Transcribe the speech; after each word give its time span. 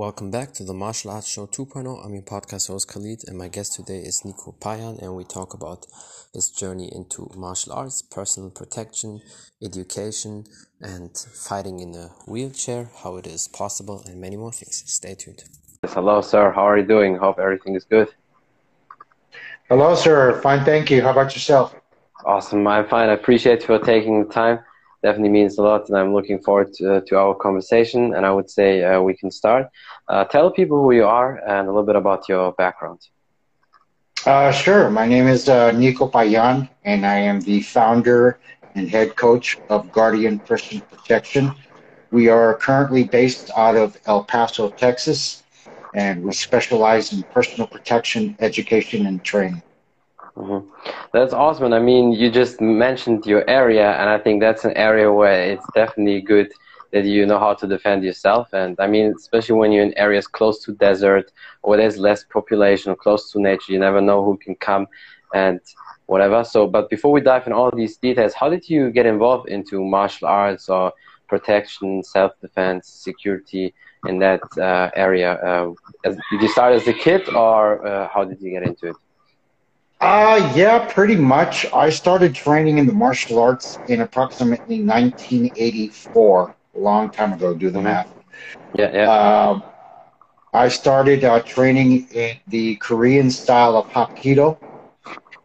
Welcome 0.00 0.30
back 0.30 0.54
to 0.54 0.64
the 0.64 0.72
Martial 0.72 1.10
Arts 1.10 1.28
Show 1.28 1.46
2.0. 1.46 2.02
I'm 2.02 2.14
your 2.14 2.22
podcast 2.22 2.68
host 2.68 2.88
Khalid, 2.88 3.20
and 3.28 3.36
my 3.36 3.48
guest 3.48 3.74
today 3.74 3.98
is 3.98 4.24
Nico 4.24 4.52
Payan, 4.52 4.98
and 5.02 5.14
we 5.14 5.24
talk 5.24 5.52
about 5.52 5.86
his 6.32 6.48
journey 6.48 6.90
into 6.90 7.30
martial 7.36 7.74
arts, 7.74 8.00
personal 8.00 8.48
protection, 8.48 9.20
education, 9.62 10.44
and 10.80 11.14
fighting 11.14 11.80
in 11.80 11.94
a 11.94 12.06
wheelchair, 12.26 12.88
how 13.02 13.16
it 13.16 13.26
is 13.26 13.46
possible, 13.46 14.02
and 14.06 14.18
many 14.18 14.38
more 14.38 14.52
things. 14.52 14.82
Stay 14.86 15.14
tuned. 15.14 15.44
Yes, 15.82 15.92
hello, 15.92 16.22
sir. 16.22 16.50
How 16.50 16.62
are 16.62 16.78
you 16.78 16.86
doing? 16.86 17.16
Hope 17.16 17.38
everything 17.38 17.74
is 17.74 17.84
good. 17.84 18.08
Hello, 19.68 19.94
sir. 19.94 20.40
Fine, 20.40 20.64
thank 20.64 20.90
you. 20.90 21.02
How 21.02 21.10
about 21.10 21.34
yourself? 21.34 21.74
Awesome. 22.24 22.66
I'm 22.66 22.88
fine. 22.88 23.10
I 23.10 23.12
appreciate 23.12 23.60
you 23.60 23.66
for 23.66 23.78
taking 23.78 24.26
the 24.26 24.32
time 24.32 24.60
definitely 25.02 25.30
means 25.30 25.58
a 25.58 25.62
lot, 25.62 25.88
and 25.88 25.96
I'm 25.98 26.12
looking 26.12 26.40
forward 26.40 26.72
to, 26.74 26.96
uh, 26.96 27.00
to 27.06 27.16
our 27.18 27.34
conversation. 27.34 28.14
And 28.14 28.26
I 28.26 28.32
would 28.32 28.50
say 28.50 28.84
uh, 28.84 29.00
we 29.00 29.14
can 29.14 29.30
start. 29.30 29.68
Uh, 30.08 30.24
tell 30.24 30.50
people 30.50 30.82
who 30.82 30.92
you 30.92 31.04
are 31.04 31.36
and 31.46 31.68
a 31.68 31.70
little 31.70 31.86
bit 31.86 31.96
about 31.96 32.28
your 32.28 32.52
background. 32.52 33.00
Uh, 34.26 34.52
sure. 34.52 34.90
My 34.90 35.06
name 35.06 35.26
is 35.26 35.48
uh, 35.48 35.72
Nico 35.72 36.06
Payan, 36.06 36.68
and 36.84 37.06
I 37.06 37.16
am 37.16 37.40
the 37.40 37.60
founder 37.62 38.38
and 38.74 38.88
head 38.88 39.16
coach 39.16 39.58
of 39.68 39.90
Guardian 39.92 40.40
Personal 40.40 40.84
Protection. 40.90 41.52
We 42.10 42.28
are 42.28 42.54
currently 42.56 43.04
based 43.04 43.50
out 43.56 43.76
of 43.76 43.96
El 44.06 44.24
Paso, 44.24 44.70
Texas, 44.70 45.42
and 45.94 46.22
we 46.22 46.32
specialize 46.32 47.12
in 47.12 47.22
personal 47.24 47.66
protection, 47.66 48.36
education, 48.40 49.06
and 49.06 49.24
training. 49.24 49.62
Mm-hmm. 50.36 50.68
That's 51.12 51.32
awesome. 51.32 51.66
And 51.66 51.74
I 51.74 51.80
mean, 51.80 52.12
you 52.12 52.30
just 52.30 52.60
mentioned 52.60 53.26
your 53.26 53.48
area, 53.48 53.92
and 53.92 54.08
I 54.08 54.18
think 54.18 54.40
that's 54.40 54.64
an 54.64 54.76
area 54.76 55.12
where 55.12 55.52
it's 55.52 55.66
definitely 55.74 56.20
good 56.20 56.52
that 56.92 57.04
you 57.04 57.24
know 57.26 57.38
how 57.38 57.54
to 57.54 57.66
defend 57.66 58.04
yourself. 58.04 58.48
And 58.52 58.76
I 58.80 58.86
mean, 58.86 59.14
especially 59.16 59.56
when 59.56 59.72
you're 59.72 59.84
in 59.84 59.96
areas 59.96 60.26
close 60.26 60.62
to 60.64 60.72
desert 60.72 61.30
or 61.62 61.76
there's 61.76 61.98
less 61.98 62.24
population 62.24 62.90
or 62.90 62.96
close 62.96 63.30
to 63.32 63.40
nature, 63.40 63.72
you 63.72 63.78
never 63.78 64.00
know 64.00 64.24
who 64.24 64.36
can 64.38 64.54
come 64.56 64.86
and 65.34 65.60
whatever. 66.06 66.42
So, 66.42 66.66
but 66.66 66.90
before 66.90 67.12
we 67.12 67.20
dive 67.20 67.46
in 67.46 67.52
all 67.52 67.70
these 67.70 67.96
details, 67.96 68.34
how 68.34 68.48
did 68.48 68.68
you 68.68 68.90
get 68.90 69.06
involved 69.06 69.48
into 69.48 69.84
martial 69.84 70.26
arts 70.26 70.68
or 70.68 70.92
protection, 71.28 72.02
self-defense, 72.02 72.88
security 72.88 73.72
in 74.06 74.18
that 74.18 74.40
uh, 74.58 74.90
area? 74.96 75.34
Uh, 75.34 75.74
did 76.02 76.42
you 76.42 76.48
start 76.48 76.74
as 76.74 76.88
a 76.88 76.92
kid, 76.92 77.28
or 77.28 77.86
uh, 77.86 78.08
how 78.08 78.24
did 78.24 78.40
you 78.40 78.50
get 78.50 78.64
into 78.64 78.88
it? 78.88 78.96
Uh, 80.00 80.52
yeah, 80.56 80.86
pretty 80.90 81.16
much. 81.16 81.66
I 81.72 81.90
started 81.90 82.34
training 82.34 82.78
in 82.78 82.86
the 82.86 82.92
martial 82.92 83.38
arts 83.38 83.78
in 83.88 84.00
approximately 84.00 84.82
1984, 84.82 86.56
a 86.74 86.78
long 86.78 87.10
time 87.10 87.34
ago, 87.34 87.52
do 87.52 87.70
the 87.70 87.82
math. 87.82 88.10
Yeah, 88.74 88.90
yeah. 88.94 89.50
Um, 89.50 89.62
I 90.54 90.68
started 90.68 91.24
uh, 91.24 91.40
training 91.40 92.08
in 92.12 92.36
the 92.48 92.76
Korean 92.76 93.30
style 93.30 93.76
of 93.76 93.86
Hapkido 93.88 94.58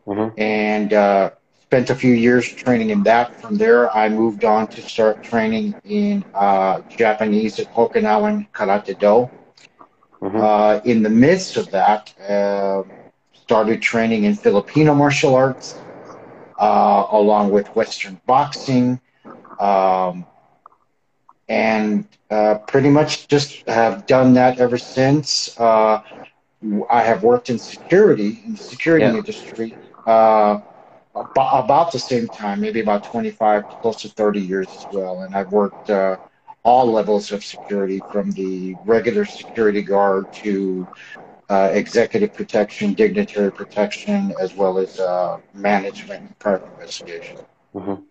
mm-hmm. 0.07 0.39
and 0.39 0.93
uh, 0.93 1.31
spent 1.61 1.89
a 1.89 1.95
few 1.95 2.13
years 2.13 2.47
training 2.47 2.91
in 2.91 3.03
that. 3.03 3.39
From 3.41 3.57
there, 3.57 3.93
I 3.95 4.07
moved 4.07 4.45
on 4.45 4.67
to 4.67 4.81
start 4.81 5.21
training 5.21 5.75
in 5.83 6.23
uh, 6.33 6.79
Japanese 6.89 7.59
at 7.59 7.73
Okinawan 7.73 8.47
Karate 8.51 8.97
Do. 8.97 9.29
Mm-hmm. 10.21 10.37
Uh, 10.37 10.79
in 10.85 11.03
the 11.03 11.09
midst 11.09 11.57
of 11.57 11.69
that, 11.71 12.13
uh, 12.29 12.83
started 13.45 13.81
training 13.81 14.23
in 14.25 14.35
Filipino 14.35 14.93
martial 14.95 15.35
arts, 15.35 15.81
uh, 16.59 17.05
along 17.11 17.51
with 17.51 17.67
Western 17.75 18.19
boxing, 18.25 18.99
um, 19.59 20.25
and 21.47 22.07
uh, 22.31 22.55
pretty 22.67 22.89
much 22.89 23.27
just 23.27 23.67
have 23.67 24.05
done 24.05 24.33
that 24.33 24.59
ever 24.59 24.77
since. 24.77 25.57
Uh, 25.59 26.01
I 26.89 27.01
have 27.03 27.23
worked 27.23 27.49
in 27.49 27.59
security 27.59 28.41
in 28.45 28.53
the 28.53 28.57
security 28.59 29.07
yeah. 29.07 29.17
industry 29.17 29.75
uh, 30.05 30.59
about, 31.15 31.65
about 31.65 31.91
the 31.91 31.99
same 31.99 32.27
time, 32.27 32.61
maybe 32.61 32.79
about 32.81 33.03
25, 33.03 33.65
close 33.81 33.97
to 34.01 34.09
30 34.09 34.41
years 34.41 34.75
as 34.75 34.87
well, 34.91 35.21
and 35.21 35.35
I've 35.35 35.51
worked 35.51 35.89
uh, 35.89 36.17
all 36.63 36.91
levels 36.91 37.31
of 37.31 37.43
security 37.43 38.01
from 38.09 38.31
the 38.31 38.75
regular 38.85 39.25
security 39.25 39.81
guard 39.81 40.31
to 40.33 40.87
uh, 41.49 41.69
executive 41.73 42.33
protection, 42.33 42.93
dignitary 42.93 43.51
protection, 43.51 44.33
as 44.41 44.55
well 44.55 44.77
as 44.77 44.99
uh, 44.99 45.37
management 45.53 46.37
private 46.39 46.67
investigation. 46.73 47.37
Mm-hmm. 47.75 48.01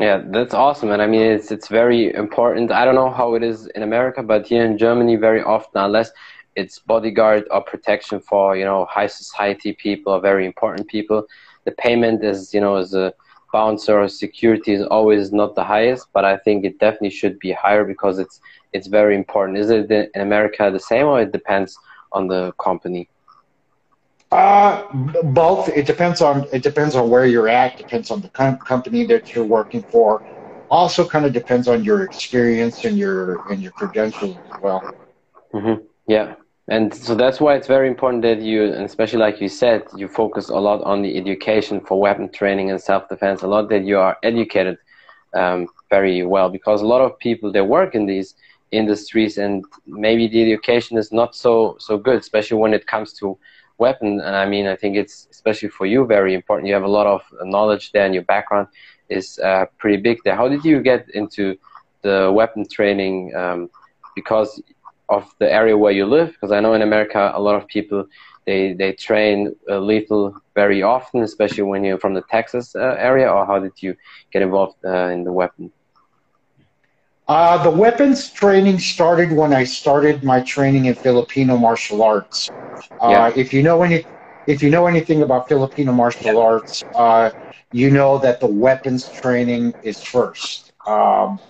Yeah, 0.00 0.22
that's 0.26 0.54
awesome, 0.54 0.90
and 0.90 1.02
I 1.02 1.06
mean 1.06 1.22
it's 1.22 1.50
it's 1.50 1.68
very 1.68 2.14
important. 2.14 2.70
I 2.72 2.84
don't 2.84 2.94
know 2.94 3.10
how 3.10 3.34
it 3.34 3.42
is 3.42 3.66
in 3.74 3.82
America, 3.82 4.22
but 4.22 4.46
here 4.46 4.64
in 4.64 4.78
Germany, 4.78 5.16
very 5.16 5.42
often, 5.42 5.80
unless 5.82 6.10
it's 6.56 6.78
bodyguard 6.78 7.44
or 7.50 7.62
protection 7.62 8.20
for 8.20 8.56
you 8.56 8.64
know 8.64 8.84
high 8.86 9.06
society 9.06 9.72
people 9.72 10.12
or 10.12 10.20
very 10.20 10.46
important 10.46 10.88
people, 10.88 11.26
the 11.64 11.72
payment 11.72 12.24
is 12.24 12.54
you 12.54 12.60
know 12.60 12.76
as 12.76 12.94
a 12.94 13.12
bouncer 13.52 13.98
or 14.00 14.08
security 14.08 14.72
is 14.72 14.82
always 14.82 15.32
not 15.32 15.54
the 15.54 15.64
highest, 15.64 16.06
but 16.12 16.24
I 16.24 16.36
think 16.36 16.64
it 16.64 16.78
definitely 16.78 17.10
should 17.10 17.38
be 17.38 17.52
higher 17.52 17.84
because 17.84 18.18
it's 18.18 18.40
it's 18.72 18.86
very 18.86 19.14
important. 19.16 19.58
Is 19.58 19.70
it 19.70 19.90
in 19.90 20.20
America 20.20 20.70
the 20.70 20.80
same, 20.80 21.06
or 21.06 21.20
it 21.20 21.32
depends 21.32 21.76
on 22.12 22.28
the 22.28 22.52
company? 22.62 23.08
Uh, 24.30 24.84
both. 25.24 25.68
It 25.68 25.86
depends 25.86 26.20
on 26.20 26.46
it 26.52 26.62
depends 26.62 26.94
on 26.94 27.08
where 27.08 27.26
you're 27.26 27.48
at. 27.48 27.76
Depends 27.76 28.10
on 28.10 28.20
the 28.20 28.28
com- 28.28 28.58
company 28.58 29.04
that 29.06 29.34
you're 29.34 29.44
working 29.44 29.82
for. 29.82 30.22
Also, 30.70 31.06
kind 31.06 31.24
of 31.24 31.32
depends 31.32 31.66
on 31.68 31.82
your 31.84 32.02
experience 32.02 32.84
and 32.84 32.98
your 32.98 33.42
and 33.50 33.62
your 33.62 33.72
credentials 33.72 34.36
as 34.38 34.52
well. 34.60 34.84
Mm-hmm. 35.54 35.84
Yeah, 36.06 36.34
and 36.68 36.92
so 36.92 37.14
that's 37.14 37.40
why 37.40 37.54
it's 37.54 37.66
very 37.66 37.88
important 37.88 38.22
that 38.22 38.40
you, 38.40 38.64
and 38.64 38.84
especially 38.84 39.18
like 39.20 39.40
you 39.40 39.48
said, 39.48 39.84
you 39.96 40.08
focus 40.08 40.48
a 40.48 40.56
lot 40.56 40.82
on 40.82 41.02
the 41.02 41.16
education 41.16 41.80
for 41.80 42.00
weapon 42.00 42.28
training 42.30 42.70
and 42.70 42.80
self 42.80 43.08
defense. 43.08 43.42
A 43.42 43.48
lot 43.48 43.68
that 43.70 43.84
you 43.84 43.98
are 43.98 44.16
educated 44.22 44.78
um, 45.34 45.66
very 45.90 46.24
well 46.24 46.48
because 46.50 46.82
a 46.82 46.86
lot 46.86 47.00
of 47.00 47.18
people 47.18 47.52
that 47.52 47.64
work 47.64 47.94
in 47.94 48.06
these 48.06 48.34
industries 48.70 49.38
and 49.38 49.64
maybe 49.86 50.28
the 50.28 50.42
education 50.42 50.98
is 50.98 51.12
not 51.12 51.34
so 51.34 51.76
so 51.78 51.96
good 51.96 52.18
especially 52.18 52.58
when 52.58 52.74
it 52.74 52.86
comes 52.86 53.12
to 53.14 53.36
weapon. 53.78 54.20
And 54.20 54.36
i 54.36 54.46
mean 54.46 54.66
i 54.66 54.76
think 54.76 54.96
it's 54.96 55.26
especially 55.30 55.68
for 55.68 55.86
you 55.86 56.06
very 56.06 56.34
important. 56.34 56.68
You 56.68 56.74
have 56.74 56.82
a 56.84 56.96
lot 56.98 57.06
of 57.06 57.22
knowledge 57.42 57.92
there 57.92 58.04
and 58.04 58.14
your 58.14 58.24
background 58.24 58.68
is 59.08 59.38
uh, 59.38 59.66
pretty 59.78 59.96
big 60.02 60.18
there. 60.24 60.36
How 60.36 60.48
did 60.48 60.64
you 60.64 60.80
get 60.82 61.06
into 61.14 61.56
the 62.02 62.30
weapon 62.34 62.66
training 62.68 63.34
um, 63.34 63.68
because 64.14 64.60
of 65.08 65.24
the 65.38 65.50
area 65.50 65.76
where 65.76 65.92
you 65.92 66.06
live? 66.06 66.30
Because 66.32 66.52
i 66.52 66.60
know 66.60 66.74
in 66.74 66.82
america 66.82 67.32
a 67.34 67.40
lot 67.40 67.54
of 67.56 67.66
people 67.66 68.04
they 68.46 68.72
they 68.72 68.92
train 68.92 69.54
uh, 69.70 69.78
lethal 69.78 70.34
very 70.54 70.82
often 70.82 71.22
especially 71.22 71.62
when 71.62 71.84
you're 71.84 71.98
from 71.98 72.14
the 72.14 72.22
texas 72.30 72.74
uh, 72.74 72.96
area 72.98 73.28
or 73.30 73.44
how 73.46 73.58
did 73.58 73.72
you 73.82 73.94
get 74.32 74.42
involved 74.42 74.76
uh, 74.84 75.08
in 75.16 75.24
the 75.24 75.32
weapon 75.32 75.70
uh, 77.28 77.62
the 77.62 77.70
weapons 77.70 78.30
training 78.30 78.78
started 78.78 79.32
when 79.32 79.52
I 79.52 79.64
started 79.64 80.24
my 80.24 80.40
training 80.40 80.86
in 80.86 80.94
Filipino 80.94 81.56
martial 81.56 82.02
arts. 82.02 82.50
Uh, 82.98 83.30
yeah. 83.30 83.34
If 83.36 83.52
you 83.52 83.62
know 83.62 83.82
any, 83.82 84.06
if 84.46 84.62
you 84.62 84.70
know 84.70 84.86
anything 84.86 85.22
about 85.22 85.48
Filipino 85.48 85.92
martial 85.92 86.38
arts, 86.38 86.84
uh, 86.94 87.30
you 87.70 87.90
know 87.90 88.18
that 88.18 88.40
the 88.40 88.46
weapons 88.46 89.08
training 89.08 89.74
is 89.82 90.02
first. 90.02 90.72
Um, 90.86 91.40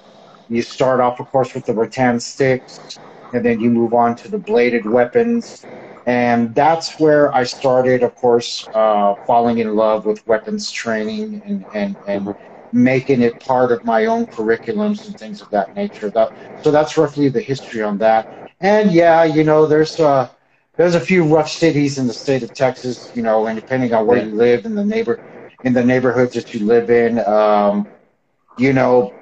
you 0.48 0.62
start 0.62 1.00
off, 1.00 1.20
of 1.20 1.30
course, 1.30 1.54
with 1.54 1.66
the 1.66 1.74
rattan 1.74 2.20
sticks, 2.20 3.00
and 3.32 3.44
then 3.44 3.60
you 3.60 3.70
move 3.70 3.92
on 3.94 4.16
to 4.16 4.28
the 4.28 4.38
bladed 4.38 4.86
weapons. 4.86 5.66
And 6.06 6.54
that's 6.54 6.98
where 6.98 7.34
I 7.34 7.44
started, 7.44 8.02
of 8.02 8.14
course, 8.14 8.68
uh, 8.72 9.14
falling 9.26 9.58
in 9.58 9.74
love 9.76 10.06
with 10.06 10.26
weapons 10.26 10.70
training 10.70 11.42
and, 11.46 11.66
and, 11.72 11.96
and 12.06 12.30
mm-hmm 12.30 12.57
making 12.72 13.22
it 13.22 13.38
part 13.40 13.72
of 13.72 13.84
my 13.84 14.06
own 14.06 14.26
curriculums 14.26 15.06
and 15.06 15.16
things 15.18 15.40
of 15.40 15.50
that 15.50 15.74
nature. 15.74 16.10
That, 16.10 16.32
so 16.56 16.70
that's 16.70 16.96
roughly 16.96 17.28
the 17.28 17.40
history 17.40 17.82
on 17.82 17.98
that. 17.98 18.30
And 18.60 18.92
yeah, 18.92 19.24
you 19.24 19.44
know, 19.44 19.66
there's 19.66 19.98
uh, 20.00 20.28
there's 20.76 20.94
a 20.94 21.00
few 21.00 21.24
rough 21.24 21.48
cities 21.50 21.98
in 21.98 22.06
the 22.06 22.14
state 22.14 22.42
of 22.42 22.52
Texas, 22.54 23.10
you 23.14 23.22
know, 23.22 23.46
and 23.46 23.56
depending 23.56 23.92
on 23.94 24.06
where 24.06 24.18
you 24.18 24.30
live 24.34 24.66
in 24.66 24.74
the 24.74 24.84
neighbor 24.84 25.20
in 25.62 25.74
the 25.74 25.84
neighborhoods 25.84 26.34
that 26.34 26.54
you 26.54 26.66
live 26.66 26.90
in, 26.90 27.18
um, 27.26 27.88
you 28.56 28.72
know, 28.72 29.14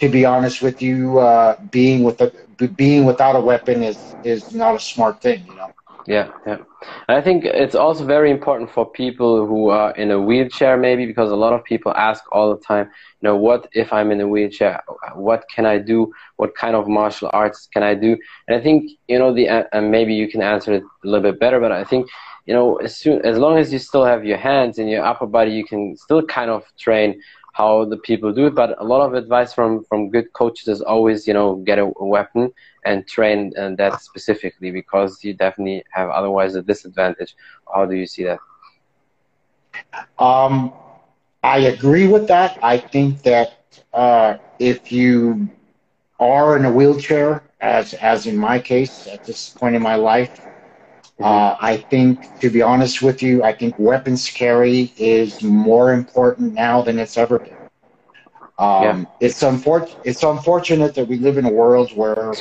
to 0.00 0.08
be 0.08 0.24
honest 0.24 0.62
with 0.62 0.82
you, 0.82 1.18
uh, 1.18 1.56
being 1.70 2.04
with 2.04 2.20
a, 2.22 2.32
being 2.76 3.04
without 3.06 3.36
a 3.36 3.40
weapon 3.40 3.82
is 3.82 4.16
is 4.22 4.54
not 4.54 4.74
a 4.74 4.80
smart 4.80 5.22
thing, 5.22 5.46
you 5.46 5.54
know. 5.56 5.75
Yeah, 6.06 6.30
yeah. 6.46 6.58
And 7.08 7.16
I 7.16 7.20
think 7.20 7.44
it's 7.44 7.74
also 7.74 8.04
very 8.04 8.30
important 8.30 8.70
for 8.70 8.88
people 8.88 9.44
who 9.44 9.70
are 9.70 9.90
in 9.96 10.12
a 10.12 10.20
wheelchair, 10.20 10.76
maybe 10.76 11.04
because 11.04 11.32
a 11.32 11.36
lot 11.36 11.52
of 11.52 11.64
people 11.64 11.92
ask 11.96 12.22
all 12.30 12.54
the 12.54 12.62
time, 12.62 12.86
you 13.20 13.28
know, 13.28 13.36
what 13.36 13.68
if 13.72 13.92
I'm 13.92 14.12
in 14.12 14.20
a 14.20 14.28
wheelchair? 14.28 14.84
What 15.14 15.44
can 15.52 15.66
I 15.66 15.78
do? 15.78 16.12
What 16.36 16.54
kind 16.54 16.76
of 16.76 16.86
martial 16.86 17.28
arts 17.32 17.68
can 17.72 17.82
I 17.82 17.94
do? 17.94 18.16
And 18.46 18.56
I 18.56 18.62
think, 18.62 18.92
you 19.08 19.18
know, 19.18 19.34
the 19.34 19.48
and 19.48 19.90
maybe 19.90 20.14
you 20.14 20.28
can 20.28 20.42
answer 20.42 20.74
it 20.74 20.84
a 20.84 21.06
little 21.08 21.32
bit 21.32 21.40
better, 21.40 21.58
but 21.58 21.72
I 21.72 21.82
think, 21.82 22.08
you 22.46 22.54
know, 22.54 22.76
as 22.76 22.96
soon 22.96 23.20
as 23.26 23.36
long 23.36 23.58
as 23.58 23.72
you 23.72 23.80
still 23.80 24.04
have 24.04 24.24
your 24.24 24.38
hands 24.38 24.78
and 24.78 24.88
your 24.88 25.04
upper 25.04 25.26
body, 25.26 25.50
you 25.50 25.64
can 25.64 25.96
still 25.96 26.22
kind 26.24 26.50
of 26.50 26.64
train 26.78 27.20
how 27.56 27.84
the 27.86 27.96
people 27.96 28.32
do 28.32 28.46
it. 28.46 28.54
But 28.54 28.80
a 28.80 28.84
lot 28.84 29.00
of 29.06 29.14
advice 29.14 29.52
from 29.52 29.84
from 29.84 30.10
good 30.10 30.32
coaches 30.32 30.68
is 30.68 30.82
always, 30.82 31.26
you 31.26 31.34
know, 31.34 31.56
get 31.68 31.78
a, 31.78 31.86
weapon 32.16 32.52
and 32.84 33.06
train 33.06 33.52
and 33.56 33.76
that 33.78 34.00
specifically 34.02 34.70
because 34.70 35.24
you 35.24 35.32
definitely 35.34 35.84
have 35.90 36.10
otherwise 36.10 36.54
a 36.54 36.62
disadvantage. 36.62 37.34
How 37.72 37.86
do 37.86 37.94
you 37.94 38.06
see 38.06 38.24
that? 38.24 38.38
Um, 40.18 40.72
I 41.42 41.58
agree 41.74 42.06
with 42.08 42.28
that. 42.28 42.58
I 42.62 42.78
think 42.78 43.22
that 43.22 43.54
uh, 43.92 44.36
if 44.58 44.92
you 44.92 45.48
are 46.20 46.56
in 46.56 46.64
a 46.64 46.72
wheelchair, 46.72 47.42
as 47.60 47.94
as 47.94 48.26
in 48.26 48.36
my 48.36 48.58
case 48.58 49.06
at 49.06 49.24
this 49.24 49.50
point 49.50 49.74
in 49.74 49.82
my 49.82 49.96
life. 49.96 50.40
Uh, 51.20 51.56
I 51.60 51.78
think, 51.78 52.40
to 52.40 52.50
be 52.50 52.62
honest 52.62 53.02
with 53.02 53.22
you, 53.22 53.42
I 53.42 53.52
think 53.52 53.78
weapons 53.78 54.28
carry 54.28 54.92
is 54.98 55.42
more 55.42 55.92
important 55.92 56.52
now 56.52 56.82
than 56.82 56.98
it's 56.98 57.16
ever 57.16 57.38
been. 57.38 57.56
Um, 58.58 58.82
yeah. 58.82 59.04
It's 59.20 59.42
unfortunate. 59.42 60.00
It's 60.04 60.22
unfortunate 60.22 60.94
that 60.94 61.08
we 61.08 61.18
live 61.18 61.38
in 61.38 61.44
a 61.44 61.50
world 61.50 61.94
where 61.96 62.32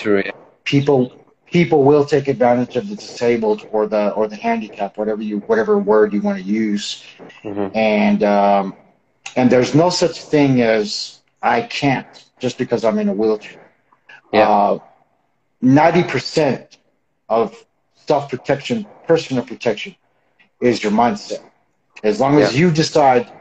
people 0.64 1.26
people 1.46 1.84
will 1.84 2.06
take 2.06 2.28
advantage 2.28 2.76
of 2.76 2.90
the 2.90 2.96
disabled 2.96 3.68
or 3.72 3.88
the 3.88 4.12
or 4.12 4.28
the 4.28 4.36
handicapped, 4.36 4.98
whatever 4.98 5.22
you 5.22 5.40
whatever 5.40 5.78
word 5.78 6.14
you 6.14 6.22
want 6.22 6.38
to 6.38 6.44
use, 6.44 7.04
mm-hmm. 7.44 7.76
and 7.76 8.24
um, 8.24 8.76
and 9.36 9.50
there's 9.50 9.76
no 9.76 9.90
such 9.90 10.22
thing 10.22 10.62
as 10.62 11.20
I 11.42 11.62
can't 11.62 12.26
just 12.40 12.58
because 12.58 12.84
I'm 12.86 12.98
in 13.00 13.10
a 13.10 13.14
wheelchair. 13.14 13.62
Yeah. 14.32 14.50
Uh, 14.50 14.80
90% 15.64 16.78
of 17.30 17.65
self 18.08 18.30
protection, 18.30 18.86
personal 19.08 19.44
protection, 19.44 19.96
is 20.62 20.84
your 20.84 20.92
mindset. 20.92 21.44
As 22.04 22.20
long 22.20 22.40
as 22.42 22.54
yeah. 22.54 22.60
you 22.60 22.72
decide 22.72 23.32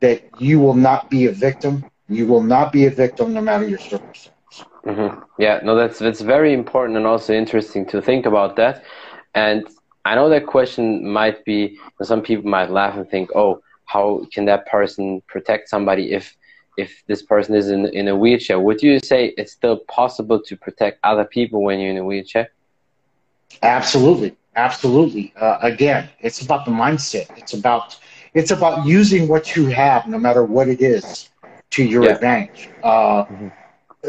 that 0.00 0.22
you 0.38 0.58
will 0.60 0.74
not 0.74 1.10
be 1.10 1.26
a 1.26 1.32
victim, 1.32 1.84
you 2.08 2.26
will 2.26 2.42
not 2.42 2.72
be 2.72 2.86
a 2.86 2.90
victim 2.90 3.32
no 3.32 3.40
matter 3.40 3.68
your 3.68 3.78
circumstance. 3.78 4.30
Mm-hmm. 4.84 5.20
Yeah, 5.38 5.60
no, 5.62 5.76
that's 5.76 5.98
that's 5.98 6.20
very 6.20 6.52
important 6.52 6.96
and 6.96 7.06
also 7.06 7.32
interesting 7.34 7.86
to 7.86 8.00
think 8.00 8.26
about 8.26 8.56
that. 8.56 8.84
And 9.34 9.66
I 10.04 10.14
know 10.14 10.28
that 10.30 10.46
question 10.46 11.06
might 11.08 11.44
be 11.44 11.78
some 12.02 12.22
people 12.22 12.48
might 12.48 12.70
laugh 12.70 12.96
and 12.96 13.08
think, 13.08 13.30
"Oh, 13.34 13.62
how 13.84 14.26
can 14.32 14.46
that 14.46 14.66
person 14.66 15.22
protect 15.28 15.68
somebody 15.68 16.12
if 16.12 16.36
if 16.78 17.02
this 17.06 17.22
person 17.22 17.54
is 17.54 17.68
in 17.70 17.86
in 17.86 18.08
a 18.08 18.16
wheelchair?" 18.16 18.58
Would 18.58 18.82
you 18.82 18.98
say 18.98 19.34
it's 19.36 19.52
still 19.52 19.78
possible 20.00 20.40
to 20.40 20.56
protect 20.56 20.98
other 21.04 21.24
people 21.24 21.62
when 21.62 21.78
you're 21.78 21.90
in 21.90 21.98
a 21.98 22.04
wheelchair? 22.04 22.48
Absolutely, 23.62 24.36
absolutely. 24.56 25.32
Uh, 25.36 25.58
again, 25.62 26.08
it's 26.20 26.40
about 26.40 26.64
the 26.64 26.70
mindset. 26.70 27.28
It's 27.36 27.52
about 27.52 27.98
it's 28.34 28.50
about 28.50 28.86
using 28.86 29.28
what 29.28 29.56
you 29.56 29.66
have, 29.66 30.06
no 30.06 30.18
matter 30.18 30.44
what 30.44 30.68
it 30.68 30.80
is, 30.80 31.30
to 31.70 31.84
your 31.84 32.04
yeah. 32.04 32.10
advantage. 32.10 32.70
Uh, 32.82 33.24
mm-hmm. 33.24 33.48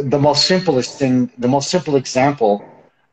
The 0.10 0.20
most 0.20 0.46
simplest 0.46 0.98
thing, 0.98 1.32
the 1.38 1.48
most 1.48 1.70
simple 1.70 1.96
example 1.96 2.66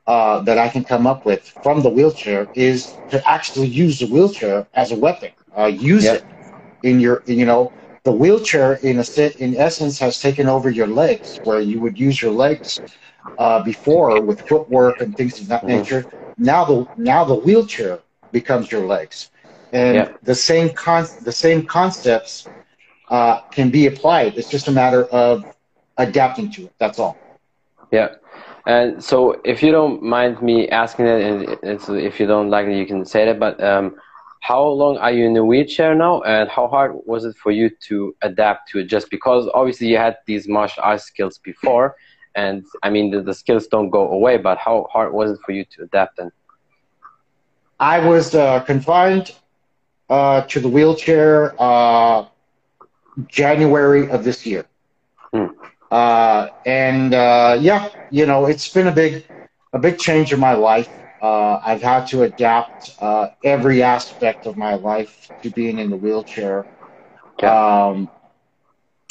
uh, 0.06 0.40
that 0.40 0.58
I 0.58 0.68
can 0.68 0.84
come 0.84 1.06
up 1.06 1.24
with 1.24 1.42
from 1.62 1.82
the 1.82 1.90
wheelchair 1.90 2.48
is 2.54 2.98
to 3.08 3.26
actually 3.28 3.68
use 3.68 3.98
the 3.98 4.06
wheelchair 4.06 4.66
as 4.74 4.92
a 4.92 4.96
weapon. 4.96 5.30
Uh, 5.56 5.66
use 5.66 6.12
it 6.12 6.24
in 6.82 7.00
your, 7.00 7.22
you 7.26 7.44
know, 7.44 7.72
the 8.04 8.12
wheelchair 8.12 8.74
in 8.74 8.98
a 8.98 9.04
in 9.42 9.56
essence 9.56 9.98
has 9.98 10.20
taken 10.20 10.48
over 10.48 10.70
your 10.70 10.86
legs, 10.86 11.40
where 11.42 11.60
you 11.60 11.80
would 11.80 11.98
use 11.98 12.20
your 12.22 12.32
legs 12.32 12.80
uh, 13.38 13.62
before 13.62 14.20
with 14.20 14.46
footwork 14.48 15.00
and 15.00 15.16
things 15.16 15.40
of 15.40 15.48
that 15.48 15.62
mm-hmm. 15.62 15.78
nature. 15.78 16.06
Now 16.38 16.64
the 16.64 16.88
now 16.96 17.24
the 17.24 17.34
wheelchair 17.34 17.98
becomes 18.32 18.70
your 18.70 18.86
legs, 18.86 19.30
and 19.72 19.96
yeah. 19.96 20.12
the 20.22 20.34
same 20.34 20.70
con 20.70 21.06
the 21.22 21.32
same 21.32 21.66
concepts 21.66 22.48
uh, 23.10 23.40
can 23.50 23.70
be 23.70 23.86
applied. 23.86 24.36
It's 24.36 24.48
just 24.48 24.68
a 24.68 24.72
matter 24.72 25.04
of 25.06 25.44
adapting 25.96 26.50
to 26.52 26.64
it. 26.64 26.72
That's 26.78 26.98
all. 26.98 27.18
Yeah. 27.90 28.14
And 28.66 29.02
so, 29.02 29.40
if 29.44 29.62
you 29.62 29.72
don't 29.72 30.02
mind 30.02 30.42
me 30.42 30.68
asking 30.68 31.06
it, 31.06 31.22
and 31.62 31.80
if 31.96 32.20
you 32.20 32.26
don't 32.26 32.50
like 32.50 32.66
it, 32.66 32.76
you 32.76 32.86
can 32.86 33.04
say 33.06 33.24
that. 33.24 33.38
But 33.40 33.62
um, 33.64 33.96
how 34.40 34.62
long 34.62 34.98
are 34.98 35.10
you 35.10 35.24
in 35.24 35.36
a 35.36 35.44
wheelchair 35.44 35.94
now, 35.94 36.20
and 36.22 36.50
how 36.50 36.68
hard 36.68 36.92
was 37.06 37.24
it 37.24 37.36
for 37.36 37.50
you 37.50 37.70
to 37.88 38.14
adapt 38.20 38.68
to 38.70 38.80
it? 38.80 38.84
Just 38.84 39.10
because 39.10 39.48
obviously 39.54 39.86
you 39.86 39.96
had 39.96 40.18
these 40.26 40.46
martial 40.46 40.82
arts 40.82 41.04
skills 41.04 41.38
before, 41.38 41.96
and 42.34 42.64
I 42.82 42.90
mean 42.90 43.10
the, 43.10 43.22
the 43.22 43.34
skills 43.34 43.66
don't 43.66 43.90
go 43.90 44.08
away. 44.10 44.36
But 44.38 44.58
how 44.58 44.86
hard 44.92 45.12
was 45.12 45.32
it 45.32 45.38
for 45.44 45.52
you 45.52 45.64
to 45.76 45.82
adapt 45.84 46.16
then? 46.18 46.30
I 47.80 47.98
was 48.00 48.34
uh, 48.34 48.60
confined 48.60 49.32
uh, 50.08 50.42
to 50.42 50.60
the 50.60 50.68
wheelchair 50.68 51.54
uh, 51.58 52.24
January 53.26 54.08
of 54.10 54.24
this 54.24 54.46
year. 54.46 54.64
Hmm. 55.32 55.46
Uh, 55.90 56.48
and 56.64 57.14
uh, 57.14 57.56
yeah, 57.60 57.88
you 58.10 58.26
know, 58.26 58.46
it's 58.46 58.68
been 58.68 58.86
a 58.86 58.92
big, 58.92 59.24
a 59.72 59.78
big 59.78 59.98
change 59.98 60.32
in 60.32 60.40
my 60.40 60.54
life. 60.54 60.90
Uh, 61.20 61.58
I've 61.64 61.82
had 61.82 62.06
to 62.08 62.22
adapt 62.22 62.90
uh, 63.00 63.28
every 63.42 63.82
aspect 63.82 64.46
of 64.46 64.56
my 64.56 64.74
life 64.74 65.30
to 65.42 65.50
being 65.50 65.78
in 65.78 65.90
the 65.90 65.96
wheelchair. 65.96 66.66
Um, 67.42 68.10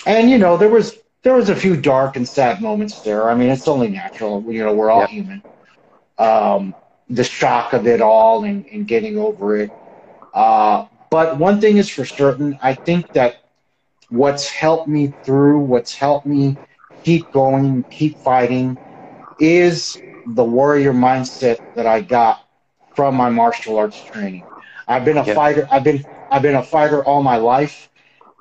and 0.05 0.29
you 0.29 0.37
know, 0.37 0.57
there 0.57 0.69
was 0.69 0.95
there 1.23 1.33
was 1.33 1.49
a 1.49 1.55
few 1.55 1.75
dark 1.75 2.15
and 2.15 2.27
sad 2.27 2.61
moments 2.61 3.01
there. 3.01 3.29
I 3.29 3.35
mean, 3.35 3.49
it's 3.49 3.67
only 3.67 3.89
natural. 3.89 4.43
You 4.43 4.63
know, 4.65 4.73
we're 4.73 4.89
all 4.89 5.01
yeah. 5.01 5.07
human. 5.07 5.43
Um, 6.17 6.75
the 7.09 7.23
shock 7.23 7.73
of 7.73 7.87
it 7.87 8.01
all 8.01 8.43
and, 8.43 8.65
and 8.67 8.87
getting 8.87 9.17
over 9.17 9.57
it. 9.57 9.71
Uh, 10.33 10.87
but 11.09 11.37
one 11.37 11.61
thing 11.61 11.77
is 11.77 11.89
for 11.89 12.05
certain, 12.05 12.57
I 12.61 12.73
think 12.73 13.13
that 13.13 13.37
what's 14.09 14.49
helped 14.49 14.87
me 14.87 15.13
through, 15.23 15.59
what's 15.59 15.95
helped 15.95 16.25
me 16.25 16.57
keep 17.03 17.31
going, 17.31 17.83
keep 17.83 18.17
fighting, 18.17 18.77
is 19.39 19.97
the 20.25 20.43
warrior 20.43 20.93
mindset 20.93 21.59
that 21.75 21.85
I 21.85 22.01
got 22.01 22.47
from 22.95 23.15
my 23.15 23.29
martial 23.29 23.77
arts 23.77 24.01
training. 24.01 24.45
I've 24.87 25.05
been 25.05 25.17
a 25.17 25.25
yeah. 25.25 25.33
fighter. 25.33 25.67
I've 25.71 25.83
been 25.83 26.05
I've 26.31 26.41
been 26.41 26.55
a 26.55 26.63
fighter 26.63 27.03
all 27.05 27.23
my 27.23 27.37
life, 27.37 27.89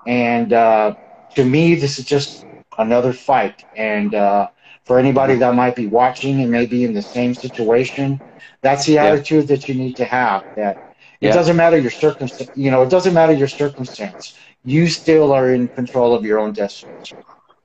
and 0.06 0.52
uh, 0.52 0.94
to 1.34 1.44
me, 1.44 1.74
this 1.74 1.98
is 1.98 2.04
just 2.04 2.45
another 2.78 3.12
fight. 3.12 3.64
And 3.76 4.14
uh, 4.14 4.48
for 4.84 4.98
anybody 4.98 5.36
that 5.36 5.54
might 5.54 5.76
be 5.76 5.86
watching 5.86 6.40
and 6.40 6.50
maybe 6.50 6.84
in 6.84 6.94
the 6.94 7.02
same 7.02 7.34
situation, 7.34 8.20
that's 8.62 8.86
the 8.86 8.92
yeah. 8.94 9.04
attitude 9.04 9.48
that 9.48 9.68
you 9.68 9.74
need 9.74 9.96
to 9.96 10.04
have. 10.04 10.44
That 10.56 10.76
it 11.20 11.28
yeah. 11.28 11.32
doesn't 11.32 11.56
matter 11.56 11.78
your 11.78 11.90
circumstance. 11.90 12.50
You 12.54 12.70
know, 12.70 12.82
it 12.82 12.90
doesn't 12.90 13.14
matter 13.14 13.32
your 13.32 13.48
circumstance 13.48 14.34
you 14.66 14.88
still 14.88 15.32
are 15.32 15.52
in 15.54 15.68
control 15.68 16.12
of 16.12 16.24
your 16.24 16.38
own 16.40 16.52
destiny. 16.52 16.92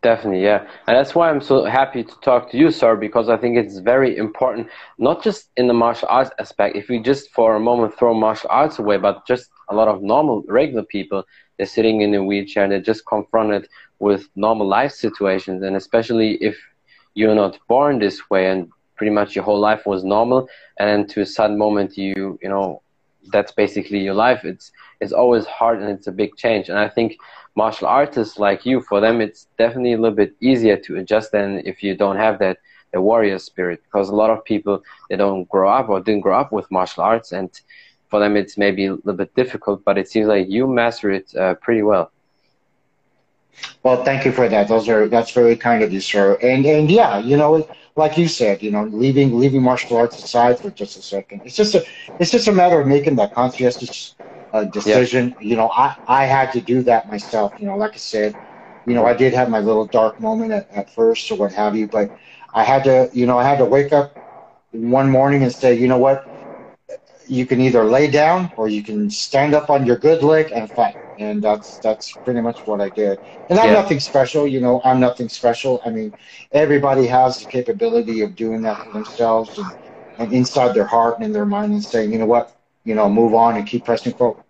Definitely, 0.03 0.43
yeah. 0.43 0.59
And 0.87 0.95
that's 0.95 1.13
why 1.13 1.29
I'm 1.29 1.41
so 1.41 1.65
happy 1.65 2.03
to 2.03 2.15
talk 2.21 2.49
to 2.51 2.57
you, 2.57 2.71
sir, 2.71 2.95
because 2.95 3.27
I 3.27 3.37
think 3.37 3.57
it's 3.57 3.79
very 3.79 4.17
important, 4.17 4.67
not 4.97 5.23
just 5.23 5.49
in 5.57 5.67
the 5.67 5.73
martial 5.73 6.07
arts 6.09 6.31
aspect. 6.39 6.75
If 6.75 6.89
we 6.89 6.99
just 6.99 7.31
for 7.31 7.55
a 7.55 7.59
moment 7.59 7.97
throw 7.97 8.13
martial 8.13 8.49
arts 8.51 8.79
away, 8.79 8.97
but 8.97 9.27
just 9.27 9.49
a 9.69 9.75
lot 9.75 9.87
of 9.87 10.01
normal, 10.01 10.43
regular 10.47 10.83
people, 10.83 11.23
they're 11.57 11.67
sitting 11.67 12.01
in 12.01 12.13
a 12.15 12.23
wheelchair 12.23 12.63
and 12.63 12.71
they're 12.71 12.81
just 12.81 13.05
confronted 13.05 13.67
with 14.01 14.27
normal 14.35 14.67
life 14.67 14.91
situations. 14.91 15.63
And 15.63 15.75
especially 15.75 16.31
if 16.49 16.57
you're 17.13 17.35
not 17.35 17.59
born 17.67 17.99
this 17.99 18.29
way 18.31 18.49
and 18.49 18.69
pretty 18.95 19.11
much 19.11 19.35
your 19.35 19.45
whole 19.45 19.59
life 19.59 19.85
was 19.85 20.03
normal, 20.03 20.47
and 20.79 20.89
then 20.89 21.07
to 21.07 21.21
a 21.21 21.25
sudden 21.25 21.57
moment 21.57 21.97
you, 21.97 22.39
you 22.41 22.49
know, 22.49 22.81
that's 23.31 23.51
basically 23.51 23.99
your 23.99 24.15
life. 24.15 24.41
It's 24.43 24.71
it's 24.99 25.13
always 25.13 25.45
hard 25.45 25.79
and 25.81 25.89
it's 25.89 26.07
a 26.07 26.11
big 26.11 26.35
change. 26.35 26.69
And 26.69 26.79
I 26.79 26.89
think 26.89 27.17
martial 27.55 27.87
artists 27.87 28.39
like 28.39 28.65
you, 28.65 28.81
for 28.81 28.99
them, 28.99 29.21
it's 29.21 29.47
definitely 29.57 29.93
a 29.93 30.01
little 30.03 30.15
bit 30.23 30.35
easier 30.41 30.77
to 30.77 30.97
adjust 30.97 31.31
than 31.31 31.61
if 31.65 31.83
you 31.83 31.95
don't 31.95 32.17
have 32.17 32.39
that 32.39 32.57
the 32.93 33.01
warrior 33.01 33.39
spirit. 33.39 33.79
Because 33.83 34.09
a 34.09 34.15
lot 34.15 34.31
of 34.31 34.43
people 34.43 34.83
they 35.09 35.15
don't 35.15 35.47
grow 35.49 35.69
up 35.69 35.89
or 35.89 35.99
didn't 35.99 36.21
grow 36.21 36.39
up 36.39 36.51
with 36.51 36.71
martial 36.71 37.03
arts, 37.03 37.31
and 37.31 37.49
for 38.09 38.19
them 38.19 38.35
it's 38.35 38.57
maybe 38.57 38.87
a 38.87 38.93
little 38.93 39.21
bit 39.23 39.35
difficult. 39.35 39.85
But 39.85 39.99
it 39.99 40.07
seems 40.09 40.27
like 40.27 40.49
you 40.49 40.65
master 40.65 41.11
it 41.11 41.27
uh, 41.35 41.53
pretty 41.65 41.83
well. 41.83 42.11
Well, 43.83 44.03
thank 44.03 44.25
you 44.25 44.31
for 44.31 44.47
that. 44.47 44.67
Those 44.67 44.87
are 44.89 45.07
that's 45.07 45.31
very 45.31 45.55
kind 45.55 45.83
of 45.83 45.91
you, 45.93 46.01
sir. 46.01 46.37
And 46.41 46.65
and 46.65 46.89
yeah, 46.89 47.17
you 47.19 47.37
know, 47.37 47.67
like 47.95 48.17
you 48.17 48.27
said, 48.27 48.61
you 48.61 48.71
know, 48.71 48.83
leaving 48.85 49.37
leaving 49.37 49.61
martial 49.63 49.97
arts 49.97 50.17
aside 50.17 50.59
for 50.59 50.69
just 50.71 50.97
a 50.97 51.01
second. 51.01 51.41
It's 51.43 51.55
just 51.55 51.75
a 51.75 51.83
it's 52.19 52.31
just 52.31 52.47
a 52.47 52.51
matter 52.51 52.79
of 52.79 52.87
making 52.87 53.15
that 53.15 53.33
conscientious 53.33 54.15
uh, 54.51 54.65
decision. 54.65 55.35
You 55.39 55.55
know, 55.55 55.69
I 55.75 55.95
I 56.07 56.25
had 56.25 56.51
to 56.53 56.61
do 56.61 56.83
that 56.83 57.07
myself. 57.07 57.53
You 57.57 57.67
know, 57.67 57.77
like 57.77 57.93
I 57.93 57.97
said, 57.97 58.37
you 58.85 58.93
know, 58.95 59.05
I 59.05 59.13
did 59.13 59.33
have 59.33 59.49
my 59.49 59.59
little 59.59 59.85
dark 59.85 60.19
moment 60.19 60.51
at, 60.51 60.69
at 60.71 60.89
first 60.89 61.29
or 61.31 61.35
what 61.35 61.51
have 61.53 61.75
you, 61.75 61.87
but 61.87 62.11
I 62.53 62.63
had 62.63 62.83
to, 62.85 63.09
you 63.13 63.25
know, 63.25 63.37
I 63.37 63.43
had 63.43 63.57
to 63.59 63.65
wake 63.65 63.93
up 63.93 64.17
one 64.71 65.09
morning 65.09 65.43
and 65.43 65.51
say, 65.53 65.73
you 65.73 65.87
know 65.87 65.97
what, 65.97 66.30
you 67.31 67.45
can 67.45 67.61
either 67.61 67.85
lay 67.85 68.11
down 68.11 68.51
or 68.57 68.67
you 68.67 68.83
can 68.83 69.09
stand 69.09 69.53
up 69.53 69.69
on 69.69 69.85
your 69.85 69.95
good 69.95 70.21
leg 70.21 70.51
and 70.51 70.69
fight. 70.69 70.97
And 71.17 71.41
that's 71.41 71.77
that's 71.79 72.11
pretty 72.25 72.41
much 72.41 72.65
what 72.65 72.81
I 72.81 72.89
did. 72.89 73.19
And 73.49 73.57
I'm 73.57 73.67
yeah. 73.67 73.81
nothing 73.81 74.01
special, 74.01 74.45
you 74.45 74.59
know. 74.59 74.81
I'm 74.83 74.99
nothing 74.99 75.29
special. 75.29 75.81
I 75.85 75.91
mean, 75.91 76.13
everybody 76.51 77.07
has 77.07 77.39
the 77.39 77.45
capability 77.45 78.21
of 78.21 78.35
doing 78.35 78.61
that 78.63 78.83
for 78.83 78.91
themselves 78.91 79.57
and, 79.57 79.71
and 80.17 80.33
inside 80.33 80.73
their 80.73 80.85
heart 80.85 81.15
and 81.17 81.25
in 81.25 81.31
their 81.31 81.45
mind 81.45 81.71
and 81.71 81.83
saying, 81.83 82.11
you 82.11 82.19
know 82.19 82.25
what, 82.25 82.55
you 82.83 82.95
know, 82.95 83.09
move 83.09 83.33
on 83.33 83.55
and 83.55 83.65
keep 83.65 83.85
pressing 83.85 84.13
forward. 84.13 84.43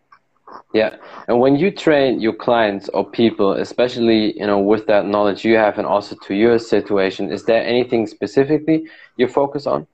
Yeah, 0.73 0.95
and 1.27 1.39
when 1.39 1.57
you 1.57 1.69
train 1.71 2.19
your 2.19 2.33
clients 2.33 2.89
or 2.89 3.09
people, 3.09 3.53
especially 3.53 4.39
you 4.39 4.47
know 4.47 4.59
with 4.59 4.87
that 4.87 5.05
knowledge 5.05 5.45
you 5.45 5.55
have, 5.55 5.77
and 5.77 5.85
also 5.85 6.15
to 6.15 6.33
your 6.33 6.57
situation, 6.57 7.31
is 7.31 7.45
there 7.45 7.63
anything 7.63 8.07
specifically 8.07 8.87
you 9.17 9.27
focus 9.27 9.67
on? 9.67 9.87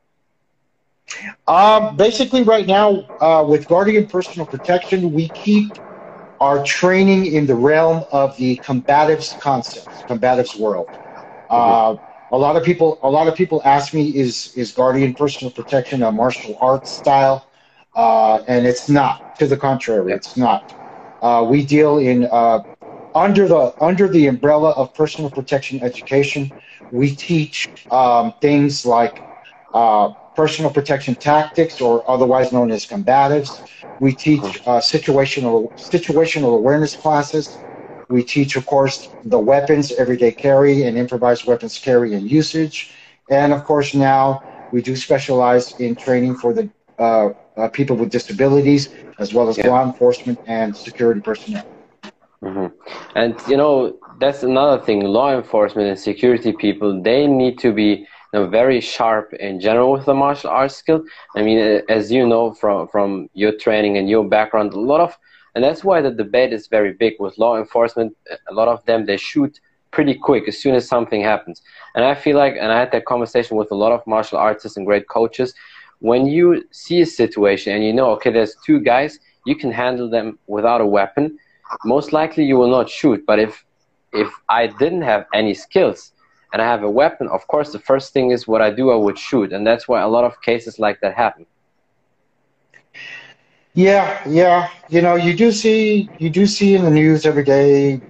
Um, 1.47 1.95
basically, 1.97 2.43
right 2.43 2.67
now 2.67 3.05
uh, 3.19 3.45
with 3.47 3.67
Guardian 3.67 4.07
Personal 4.07 4.45
Protection, 4.47 5.11
we 5.13 5.29
keep 5.29 5.77
our 6.39 6.63
training 6.63 7.25
in 7.27 7.45
the 7.45 7.55
realm 7.55 8.03
of 8.11 8.35
the 8.37 8.57
combatives 8.65 9.37
concepts, 9.39 10.03
combatives 10.07 10.57
world. 10.59 10.97
Uh, 11.49 11.95
a 12.31 12.37
lot 12.37 12.55
of 12.55 12.63
people, 12.63 12.99
a 13.03 13.09
lot 13.09 13.27
of 13.27 13.35
people 13.35 13.61
ask 13.65 13.93
me, 13.93 14.09
is 14.15 14.53
is 14.55 14.71
Guardian 14.71 15.13
Personal 15.13 15.51
Protection 15.51 16.03
a 16.03 16.11
martial 16.11 16.57
arts 16.61 16.91
style? 16.91 17.47
Uh, 17.95 18.41
and 18.47 18.65
it's 18.65 18.89
not. 18.89 19.23
To 19.39 19.47
the 19.47 19.57
contrary, 19.57 20.13
it's 20.13 20.37
not. 20.37 20.73
Uh, 21.21 21.45
we 21.49 21.65
deal 21.65 21.97
in 21.97 22.25
uh, 22.31 22.59
under 23.13 23.47
the 23.47 23.73
under 23.79 24.07
the 24.07 24.27
umbrella 24.27 24.71
of 24.71 24.93
personal 24.93 25.29
protection 25.29 25.81
education. 25.83 26.53
We 26.91 27.15
teach 27.15 27.69
um, 27.91 28.33
things 28.41 28.85
like 28.85 29.26
uh, 29.73 30.09
personal 30.35 30.71
protection 30.71 31.15
tactics, 31.15 31.81
or 31.81 32.09
otherwise 32.09 32.51
known 32.51 32.71
as 32.71 32.85
combatives. 32.85 33.67
We 33.99 34.13
teach 34.13 34.61
uh, 34.67 34.79
situational 34.79 35.71
situational 35.73 36.55
awareness 36.55 36.95
classes. 36.95 37.57
We 38.09 38.23
teach, 38.23 38.55
of 38.55 38.65
course, 38.65 39.09
the 39.25 39.39
weapons, 39.39 39.91
everyday 39.93 40.31
carry, 40.31 40.83
and 40.83 40.97
improvised 40.97 41.45
weapons 41.45 41.77
carry 41.77 42.13
and 42.13 42.29
usage. 42.29 42.91
And 43.29 43.51
of 43.51 43.65
course, 43.65 43.93
now 43.93 44.41
we 44.71 44.81
do 44.81 44.95
specialize 44.95 45.77
in 45.79 45.95
training 45.95 46.35
for 46.35 46.53
the 46.53 46.69
uh, 46.99 47.29
uh, 47.57 47.67
people 47.69 47.95
with 47.95 48.09
disabilities, 48.11 48.89
as 49.19 49.33
well 49.33 49.49
as 49.49 49.57
yeah. 49.57 49.67
law 49.67 49.83
enforcement 49.83 50.39
and 50.47 50.75
security 50.75 51.21
personnel. 51.21 51.65
Mm-hmm. 52.43 52.67
And 53.15 53.35
you 53.47 53.57
know 53.57 53.97
that's 54.19 54.43
another 54.43 54.81
thing. 54.83 55.01
Law 55.01 55.35
enforcement 55.35 55.89
and 55.89 55.99
security 55.99 56.53
people 56.53 57.01
they 57.01 57.27
need 57.27 57.57
to 57.59 57.73
be 57.73 58.07
very 58.33 58.81
sharp 58.81 59.33
in 59.33 59.59
general 59.59 59.91
with 59.91 60.05
the 60.05 60.13
martial 60.13 60.49
arts 60.49 60.75
skill. 60.75 61.03
I 61.35 61.41
mean, 61.41 61.81
as 61.89 62.11
you 62.11 62.27
know 62.27 62.53
from 62.53 62.87
from 62.87 63.29
your 63.33 63.53
training 63.57 63.97
and 63.97 64.09
your 64.09 64.27
background, 64.27 64.73
a 64.73 64.79
lot 64.79 65.01
of 65.01 65.17
and 65.55 65.63
that's 65.63 65.83
why 65.83 66.01
the 66.01 66.11
debate 66.11 66.53
is 66.53 66.67
very 66.67 66.93
big 66.93 67.13
with 67.19 67.37
law 67.37 67.57
enforcement. 67.57 68.15
A 68.49 68.53
lot 68.53 68.67
of 68.67 68.85
them 68.85 69.05
they 69.05 69.17
shoot 69.17 69.59
pretty 69.91 70.13
quick 70.13 70.47
as 70.47 70.57
soon 70.57 70.75
as 70.75 70.87
something 70.87 71.21
happens. 71.21 71.61
And 71.95 72.05
I 72.05 72.13
feel 72.13 72.37
like, 72.37 72.55
and 72.59 72.71
I 72.71 72.77
had 72.77 72.91
that 72.91 73.05
conversation 73.05 73.57
with 73.57 73.71
a 73.71 73.75
lot 73.75 73.91
of 73.91 74.05
martial 74.05 74.37
artists 74.37 74.77
and 74.77 74.85
great 74.85 75.07
coaches 75.07 75.53
when 75.99 76.27
you 76.27 76.63
see 76.71 77.01
a 77.01 77.05
situation 77.05 77.73
and 77.73 77.83
you 77.83 77.93
know, 77.93 78.11
okay, 78.11 78.31
there's 78.31 78.55
two 78.65 78.79
guys, 78.79 79.19
you 79.45 79.55
can 79.55 79.71
handle 79.71 80.09
them 80.09 80.37
without 80.47 80.81
a 80.81 80.85
weapon. 80.85 81.37
Most 81.85 82.13
likely, 82.13 82.43
you 82.43 82.57
will 82.57 82.69
not 82.69 82.89
shoot. 82.89 83.25
But 83.25 83.39
if 83.39 83.65
if 84.13 84.29
I 84.49 84.67
didn't 84.67 85.01
have 85.01 85.25
any 85.33 85.53
skills 85.53 86.11
and 86.53 86.61
I 86.61 86.65
have 86.65 86.83
a 86.83 86.89
weapon, 86.89 87.27
of 87.27 87.47
course, 87.47 87.71
the 87.71 87.79
first 87.79 88.13
thing 88.13 88.31
is 88.31 88.47
what 88.47 88.61
I 88.61 88.71
do, 88.71 88.91
I 88.91 88.95
would 88.95 89.17
shoot, 89.17 89.51
and 89.53 89.65
that's 89.65 89.87
why 89.87 90.01
a 90.01 90.07
lot 90.07 90.23
of 90.23 90.41
cases 90.41 90.79
like 90.79 91.01
that 91.01 91.13
happen. 91.13 91.45
Yeah, 93.73 94.27
yeah. 94.27 94.69
You 94.89 95.01
know, 95.01 95.15
you 95.15 95.35
do 95.35 95.51
see 95.51 96.09
you 96.17 96.31
do 96.31 96.47
see 96.47 96.73
in 96.73 96.83
the 96.83 96.89
news 96.89 97.25
every 97.25 97.43
day. 97.43 98.01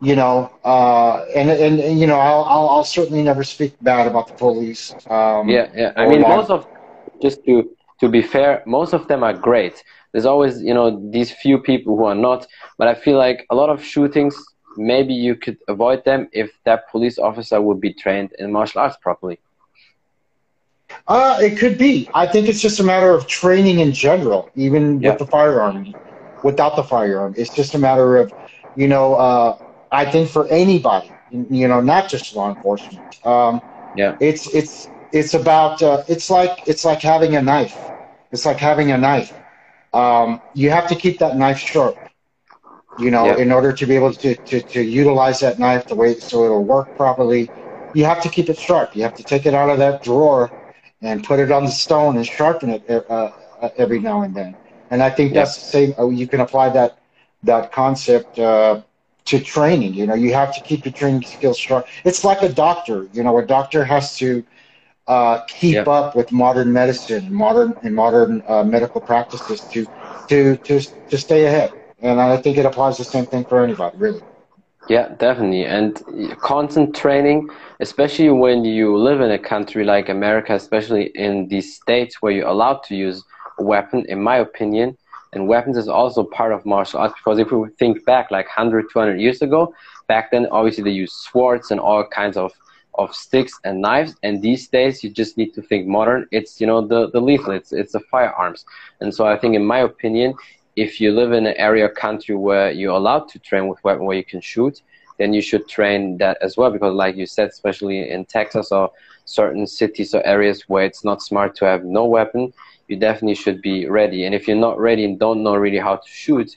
You 0.00 0.14
know, 0.14 0.52
uh, 0.64 1.24
and, 1.34 1.50
and, 1.50 1.80
and 1.80 1.98
you 1.98 2.06
know, 2.06 2.20
I'll, 2.20 2.44
I'll, 2.44 2.68
I'll 2.68 2.84
certainly 2.84 3.22
never 3.22 3.42
speak 3.42 3.74
bad 3.80 4.06
about 4.06 4.28
the 4.28 4.34
police. 4.34 4.94
Um, 5.08 5.48
yeah, 5.48 5.68
yeah. 5.74 5.92
I 5.96 6.06
mean, 6.06 6.20
most 6.20 6.50
of 6.50 6.68
just 7.20 7.44
to 7.46 7.68
to 8.00 8.08
be 8.08 8.22
fair, 8.22 8.62
most 8.66 8.92
of 8.92 9.08
them 9.08 9.24
are 9.24 9.32
great. 9.32 9.82
There's 10.12 10.26
always 10.26 10.62
you 10.62 10.74
know 10.74 10.86
these 11.10 11.32
few 11.32 11.58
people 11.58 11.96
who 11.96 12.04
are 12.04 12.14
not, 12.14 12.46
but 12.76 12.88
I 12.88 12.94
feel 12.94 13.16
like 13.16 13.46
a 13.50 13.54
lot 13.54 13.70
of 13.70 13.82
shootings 13.82 14.36
maybe 14.78 15.12
you 15.14 15.34
could 15.34 15.58
avoid 15.68 16.04
them 16.04 16.28
if 16.32 16.50
that 16.64 16.90
police 16.90 17.18
officer 17.18 17.60
would 17.60 17.80
be 17.80 17.92
trained 17.92 18.32
in 18.38 18.52
martial 18.52 18.80
arts 18.80 18.96
properly. 18.96 19.38
Uh, 21.06 21.38
it 21.40 21.58
could 21.58 21.76
be. 21.78 22.08
I 22.14 22.26
think 22.26 22.48
it's 22.48 22.60
just 22.60 22.80
a 22.80 22.84
matter 22.84 23.10
of 23.12 23.26
training 23.26 23.80
in 23.80 23.92
general, 23.92 24.50
even 24.54 25.00
yeah. 25.00 25.10
with 25.10 25.18
the 25.18 25.26
firearm, 25.26 25.94
without 26.42 26.76
the 26.76 26.82
firearm. 26.82 27.34
It's 27.36 27.54
just 27.54 27.74
a 27.74 27.78
matter 27.78 28.16
of, 28.16 28.32
you 28.76 28.88
know, 28.88 29.14
uh, 29.14 29.58
I 29.92 30.10
think 30.10 30.30
for 30.30 30.46
anybody, 30.48 31.10
you 31.30 31.68
know, 31.68 31.80
not 31.80 32.08
just 32.08 32.34
law 32.34 32.54
enforcement. 32.54 33.24
Um, 33.26 33.60
yeah. 33.96 34.16
It's 34.20 34.52
it's 34.54 34.88
it's 35.12 35.34
about 35.34 35.82
uh, 35.82 36.04
it's 36.08 36.30
like 36.30 36.66
it's 36.66 36.84
like 36.84 37.02
having 37.02 37.36
a 37.36 37.42
knife. 37.42 37.76
It's 38.32 38.44
like 38.44 38.58
having 38.58 38.90
a 38.92 38.98
knife. 38.98 39.32
Um, 39.92 40.40
you 40.54 40.70
have 40.70 40.86
to 40.88 40.94
keep 40.94 41.18
that 41.18 41.36
knife 41.36 41.58
sharp. 41.58 41.96
You 42.98 43.10
know, 43.10 43.26
yep. 43.26 43.38
in 43.38 43.52
order 43.52 43.72
to 43.72 43.86
be 43.86 43.94
able 43.94 44.12
to, 44.12 44.34
to, 44.34 44.60
to 44.60 44.82
utilize 44.82 45.40
that 45.40 45.58
knife 45.58 45.86
the 45.86 45.94
way 45.94 46.18
so 46.18 46.44
it'll 46.44 46.64
work 46.64 46.96
properly, 46.96 47.48
you 47.94 48.04
have 48.04 48.20
to 48.22 48.28
keep 48.28 48.48
it 48.48 48.58
sharp. 48.58 48.96
You 48.96 49.02
have 49.02 49.14
to 49.14 49.22
take 49.22 49.46
it 49.46 49.54
out 49.54 49.70
of 49.70 49.78
that 49.78 50.02
drawer 50.02 50.50
and 51.00 51.22
put 51.22 51.38
it 51.38 51.52
on 51.52 51.64
the 51.64 51.70
stone 51.70 52.16
and 52.16 52.26
sharpen 52.26 52.70
it 52.70 52.90
uh, 52.90 53.30
uh 53.60 53.68
every 53.76 54.00
now 54.00 54.22
and 54.22 54.34
then. 54.34 54.56
And 54.90 55.02
I 55.02 55.10
think 55.10 55.32
yep. 55.32 55.44
that's 55.44 55.56
the 55.56 55.70
same. 55.70 55.94
Uh, 55.98 56.08
you 56.08 56.26
can 56.26 56.40
apply 56.40 56.70
that 56.70 56.98
that 57.44 57.70
concept 57.70 58.38
uh, 58.38 58.82
to 59.26 59.40
training. 59.40 59.94
You 59.94 60.06
know, 60.06 60.14
you 60.14 60.32
have 60.32 60.54
to 60.54 60.60
keep 60.62 60.84
your 60.84 60.92
training 60.92 61.22
skills 61.22 61.58
sharp. 61.58 61.86
It's 62.04 62.24
like 62.24 62.42
a 62.42 62.48
doctor. 62.48 63.08
You 63.12 63.22
know, 63.22 63.38
a 63.38 63.46
doctor 63.46 63.84
has 63.84 64.16
to 64.16 64.44
uh, 65.06 65.40
keep 65.46 65.74
yep. 65.74 65.88
up 65.88 66.16
with 66.16 66.32
modern 66.32 66.72
medicine, 66.72 67.32
modern 67.32 67.74
and 67.82 67.94
modern 67.94 68.42
uh, 68.48 68.64
medical 68.64 69.00
practices 69.00 69.60
to 69.72 69.86
to 70.28 70.56
to 70.58 70.80
to 70.80 71.18
stay 71.18 71.46
ahead. 71.46 71.72
And 72.00 72.20
I 72.20 72.36
think 72.36 72.56
it 72.58 72.66
applies 72.66 72.98
the 72.98 73.04
same 73.04 73.26
thing 73.26 73.44
for 73.44 73.62
anybody, 73.62 73.96
really. 73.96 74.22
Yeah, 74.88 75.08
definitely. 75.18 75.66
And 75.66 76.00
constant 76.40 76.96
training, 76.96 77.50
especially 77.80 78.30
when 78.30 78.64
you 78.64 78.96
live 78.96 79.20
in 79.20 79.30
a 79.30 79.38
country 79.38 79.84
like 79.84 80.08
America, 80.08 80.54
especially 80.54 81.10
in 81.14 81.48
these 81.48 81.76
states 81.76 82.22
where 82.22 82.32
you're 82.32 82.46
allowed 82.46 82.82
to 82.84 82.96
use 82.96 83.22
a 83.58 83.62
weapon, 83.62 84.06
in 84.08 84.22
my 84.22 84.36
opinion, 84.36 84.96
and 85.34 85.46
weapons 85.46 85.76
is 85.76 85.88
also 85.88 86.24
part 86.24 86.52
of 86.52 86.64
martial 86.64 87.00
arts 87.00 87.14
because 87.18 87.38
if 87.38 87.52
we 87.52 87.68
think 87.78 88.04
back 88.06 88.30
like 88.30 88.46
100, 88.46 88.86
200 88.90 89.20
years 89.20 89.42
ago, 89.42 89.74
back 90.06 90.30
then 90.30 90.46
obviously 90.50 90.84
they 90.84 90.90
used 90.90 91.12
swords 91.12 91.70
and 91.70 91.80
all 91.80 92.06
kinds 92.06 92.36
of 92.36 92.52
of 92.94 93.14
sticks 93.14 93.52
and 93.64 93.80
knives 93.80 94.16
and 94.24 94.42
these 94.42 94.66
days 94.66 95.04
you 95.04 95.10
just 95.10 95.36
need 95.38 95.54
to 95.54 95.62
think 95.62 95.86
modern 95.86 96.26
it's 96.32 96.60
you 96.60 96.66
know 96.66 96.84
the 96.84 97.08
the 97.10 97.20
lethal 97.20 97.52
it's 97.52 97.72
it's 97.72 97.92
the 97.92 98.00
firearms 98.00 98.64
and 99.00 99.14
so 99.14 99.24
i 99.24 99.38
think 99.38 99.54
in 99.54 99.64
my 99.64 99.78
opinion 99.78 100.34
if 100.82 101.00
you 101.00 101.12
live 101.12 101.32
in 101.32 101.46
an 101.46 101.54
area 101.56 101.88
country 101.88 102.34
where 102.34 102.70
you're 102.70 102.96
allowed 102.96 103.28
to 103.28 103.38
train 103.38 103.68
with 103.68 103.82
weapon 103.84 104.04
where 104.04 104.16
you 104.16 104.24
can 104.24 104.40
shoot 104.40 104.82
then 105.18 105.32
you 105.32 105.42
should 105.42 105.68
train 105.68 106.16
that 106.18 106.38
as 106.40 106.56
well 106.56 106.70
because 106.70 106.94
like 106.94 107.16
you 107.16 107.26
said 107.26 107.48
especially 107.48 108.08
in 108.10 108.24
texas 108.24 108.70
or 108.72 108.90
certain 109.24 109.66
cities 109.66 110.14
or 110.14 110.24
areas 110.26 110.64
where 110.68 110.84
it's 110.84 111.04
not 111.04 111.20
smart 111.20 111.54
to 111.54 111.64
have 111.64 111.84
no 111.84 112.04
weapon 112.04 112.52
you 112.88 112.96
definitely 112.96 113.34
should 113.34 113.62
be 113.62 113.86
ready. 113.86 114.24
And 114.24 114.34
if 114.34 114.48
you're 114.48 114.56
not 114.56 114.78
ready 114.80 115.04
and 115.04 115.18
don't 115.18 115.42
know 115.42 115.54
really 115.54 115.78
how 115.78 115.96
to 115.96 116.08
shoot 116.10 116.56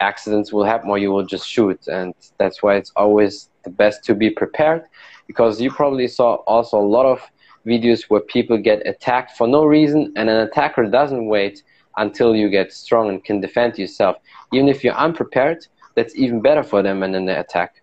accidents 0.00 0.52
will 0.52 0.64
happen 0.64 0.88
or 0.88 0.98
you 0.98 1.10
will 1.10 1.26
just 1.26 1.46
shoot. 1.46 1.86
And 1.88 2.14
that's 2.38 2.62
why 2.62 2.76
it's 2.76 2.92
always 2.94 3.50
the 3.64 3.70
best 3.70 4.04
to 4.04 4.14
be 4.14 4.30
prepared 4.30 4.84
because 5.26 5.60
you 5.60 5.70
probably 5.70 6.06
saw 6.06 6.36
also 6.46 6.78
a 6.78 6.90
lot 6.96 7.04
of 7.04 7.20
videos 7.66 8.04
where 8.04 8.20
people 8.20 8.56
get 8.56 8.86
attacked 8.86 9.36
for 9.36 9.48
no 9.48 9.64
reason 9.64 10.12
and 10.16 10.30
an 10.30 10.36
attacker 10.36 10.84
doesn't 10.86 11.26
wait 11.26 11.64
until 11.98 12.34
you 12.34 12.48
get 12.48 12.72
strong 12.72 13.08
and 13.10 13.24
can 13.24 13.40
defend 13.40 13.78
yourself. 13.78 14.16
Even 14.52 14.68
if 14.68 14.82
you're 14.82 14.94
unprepared, 14.94 15.66
that's 15.94 16.16
even 16.16 16.40
better 16.40 16.62
for 16.62 16.82
them 16.82 17.02
and 17.02 17.14
then 17.14 17.26
they 17.26 17.34
attack. 17.34 17.82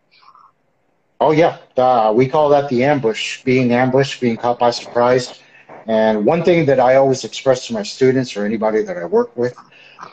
Oh 1.19 1.31
yeah, 1.31 1.57
uh, 1.77 2.12
we 2.15 2.27
call 2.27 2.50
that 2.50 2.69
the 2.69 2.84
ambush, 2.84 3.43
being 3.43 3.72
ambushed, 3.72 4.19
being 4.19 4.38
caught 4.38 4.60
by 4.60 4.72
surprise. 4.72 5.41
And 5.88 6.25
one 6.25 6.43
thing 6.43 6.65
that 6.65 6.79
I 6.79 6.95
always 6.95 7.24
express 7.24 7.67
to 7.67 7.74
my 7.74 7.84
students 7.84 8.36
or 8.36 8.45
anybody 8.45 8.81
that 8.84 8.98
I 8.98 9.05
work 9.05 9.36
with, 9.38 9.55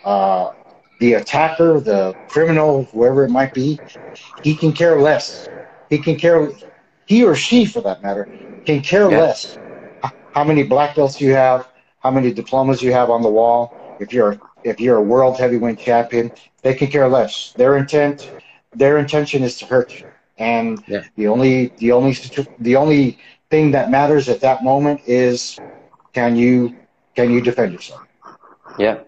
uh, 0.05 0.51
the 1.01 1.15
attacker, 1.15 1.81
the 1.81 2.15
criminal, 2.29 2.85
whoever 2.93 3.25
it 3.25 3.31
might 3.31 3.55
be, 3.55 3.81
he 4.43 4.55
can 4.55 4.73
care 4.73 5.01
less. 5.01 5.49
He 5.91 5.99
can 5.99 6.17
care 6.17 6.51
he 7.07 7.25
or 7.25 7.35
she, 7.35 7.65
for 7.65 7.81
that 7.83 8.03
matter, 8.03 8.29
can 8.65 8.81
care 8.81 9.11
yeah. 9.11 9.19
less 9.19 9.59
how 10.33 10.45
many 10.45 10.63
black 10.63 10.97
belts 10.97 11.21
you 11.21 11.33
have, 11.33 11.69
how 12.01 12.11
many 12.11 12.33
diplomas 12.33 12.83
you 12.83 12.93
have 12.93 13.11
on 13.11 13.23
the 13.23 13.29
wall. 13.29 13.82
If 14.01 14.13
you're 14.13 14.41
if 14.65 14.81
you're 14.81 14.97
a 14.97 15.03
world 15.03 15.39
heavyweight 15.39 15.79
champion, 15.79 16.31
they 16.63 16.75
can 16.75 16.89
care 16.89 17.09
less. 17.09 17.53
Their 17.57 17.77
intent, 17.77 18.31
their 18.75 18.99
intention 18.99 19.43
is 19.43 19.59
to 19.59 19.67
hurt 19.67 19.99
you, 19.99 20.07
and 20.39 20.83
yeah. 20.87 21.05
the 21.17 21.27
only 21.29 21.69
the 21.79 21.93
only 21.93 22.15
the 22.59 22.77
only 22.77 23.19
thing 23.51 23.71
that 23.73 23.91
matters 23.91 24.29
at 24.29 24.41
that 24.41 24.65
moment 24.65 25.01
is 25.07 25.59
can 26.13 26.37
you 26.37 26.75
can 27.15 27.31
you 27.31 27.41
defend 27.41 27.73
yourself? 27.73 28.03
Yeah. 28.79 29.01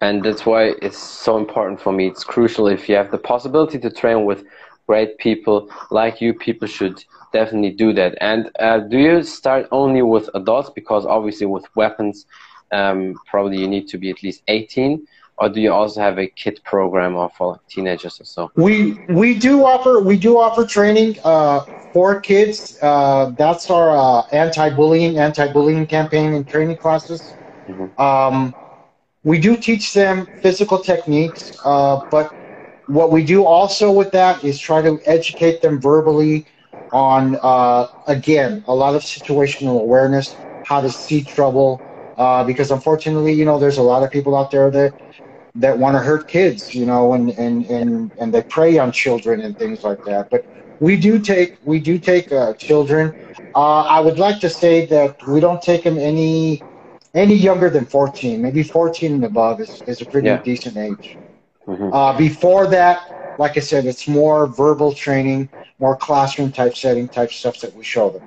And 0.00 0.22
that's 0.22 0.44
why 0.44 0.74
it's 0.82 0.98
so 0.98 1.38
important 1.38 1.80
for 1.80 1.92
me. 1.92 2.08
It's 2.08 2.24
crucial 2.24 2.68
if 2.68 2.88
you 2.88 2.94
have 2.96 3.10
the 3.10 3.18
possibility 3.18 3.78
to 3.78 3.90
train 3.90 4.24
with 4.24 4.44
great 4.86 5.16
people 5.18 5.70
like 5.90 6.20
you, 6.20 6.34
people 6.34 6.68
should 6.68 7.02
definitely 7.32 7.70
do 7.70 7.92
that. 7.94 8.16
And 8.20 8.50
uh, 8.60 8.80
do 8.80 8.98
you 8.98 9.22
start 9.22 9.66
only 9.72 10.02
with 10.02 10.28
adults? 10.34 10.70
Because 10.70 11.06
obviously 11.06 11.46
with 11.46 11.64
weapons, 11.74 12.26
um, 12.74 13.14
probably 13.26 13.58
you 13.58 13.68
need 13.68 13.86
to 13.88 13.98
be 13.98 14.10
at 14.10 14.22
least 14.22 14.42
18. 14.48 15.06
or 15.38 15.48
do 15.48 15.60
you 15.60 15.72
also 15.72 16.00
have 16.00 16.18
a 16.18 16.28
kid 16.28 16.60
program 16.64 17.16
or 17.16 17.28
for 17.36 17.60
teenagers 17.68 18.20
or 18.20 18.24
so? 18.24 18.50
We 18.56 18.74
we 19.08 19.38
do 19.38 19.64
offer 19.64 20.00
we 20.00 20.16
do 20.16 20.38
offer 20.38 20.64
training 20.64 21.18
uh, 21.24 21.60
for 21.92 22.20
kids. 22.20 22.78
Uh, 22.82 23.32
that's 23.36 23.70
our 23.70 23.90
uh, 23.90 24.22
anti-bullying 24.32 25.18
anti-bullying 25.18 25.86
campaign 25.86 26.34
and 26.34 26.46
training 26.46 26.76
classes. 26.76 27.36
Mm-hmm. 27.68 28.00
Um, 28.00 28.54
we 29.24 29.38
do 29.38 29.56
teach 29.56 29.92
them 29.92 30.28
physical 30.42 30.78
techniques, 30.78 31.52
uh, 31.64 32.00
but 32.10 32.26
what 32.86 33.10
we 33.10 33.24
do 33.24 33.44
also 33.44 33.90
with 33.90 34.10
that 34.12 34.44
is 34.44 34.58
try 34.58 34.82
to 34.82 35.00
educate 35.06 35.62
them 35.62 35.80
verbally 35.80 36.46
on 36.92 37.38
uh, 37.42 37.88
again 38.06 38.62
a 38.68 38.74
lot 38.74 38.94
of 38.94 39.02
situational 39.02 39.80
awareness, 39.80 40.36
how 40.62 40.80
to 40.80 40.90
see 40.90 41.24
trouble. 41.24 41.82
Uh, 42.16 42.44
because 42.44 42.70
unfortunately, 42.70 43.32
you 43.32 43.44
know, 43.44 43.58
there's 43.58 43.78
a 43.78 43.82
lot 43.82 44.02
of 44.02 44.10
people 44.10 44.36
out 44.36 44.50
there 44.50 44.70
that 44.70 44.94
that 45.56 45.78
want 45.78 45.94
to 45.94 46.00
hurt 46.00 46.26
kids, 46.26 46.74
you 46.74 46.84
know, 46.84 47.12
and, 47.12 47.30
and, 47.30 47.64
and, 47.66 48.10
and 48.18 48.34
they 48.34 48.42
prey 48.42 48.76
on 48.76 48.90
children 48.90 49.40
and 49.42 49.56
things 49.56 49.84
like 49.84 50.04
that. 50.04 50.28
But 50.28 50.44
we 50.80 50.96
do 50.96 51.18
take 51.18 51.58
we 51.64 51.78
do 51.78 51.98
take 51.98 52.32
uh, 52.32 52.54
children. 52.54 53.14
Uh, 53.54 53.82
I 53.82 54.00
would 54.00 54.18
like 54.18 54.40
to 54.40 54.50
say 54.50 54.86
that 54.86 55.24
we 55.26 55.38
don't 55.38 55.62
take 55.62 55.84
them 55.84 55.98
any 55.98 56.62
any 57.14 57.34
younger 57.34 57.70
than 57.70 57.86
14. 57.86 58.42
Maybe 58.42 58.62
14 58.64 59.12
and 59.12 59.24
above 59.24 59.60
is, 59.60 59.82
is 59.82 60.00
a 60.00 60.04
pretty 60.04 60.26
yeah. 60.28 60.42
decent 60.42 60.76
age. 60.76 61.16
Mm-hmm. 61.66 61.92
Uh, 61.92 62.18
before 62.18 62.66
that, 62.66 63.36
like 63.38 63.56
I 63.56 63.60
said, 63.60 63.86
it's 63.86 64.08
more 64.08 64.48
verbal 64.48 64.92
training, 64.92 65.48
more 65.78 65.96
classroom 65.96 66.50
type 66.50 66.76
setting 66.76 67.08
type 67.08 67.32
stuff 67.32 67.60
that 67.60 67.74
we 67.74 67.84
show 67.84 68.10
them. 68.10 68.22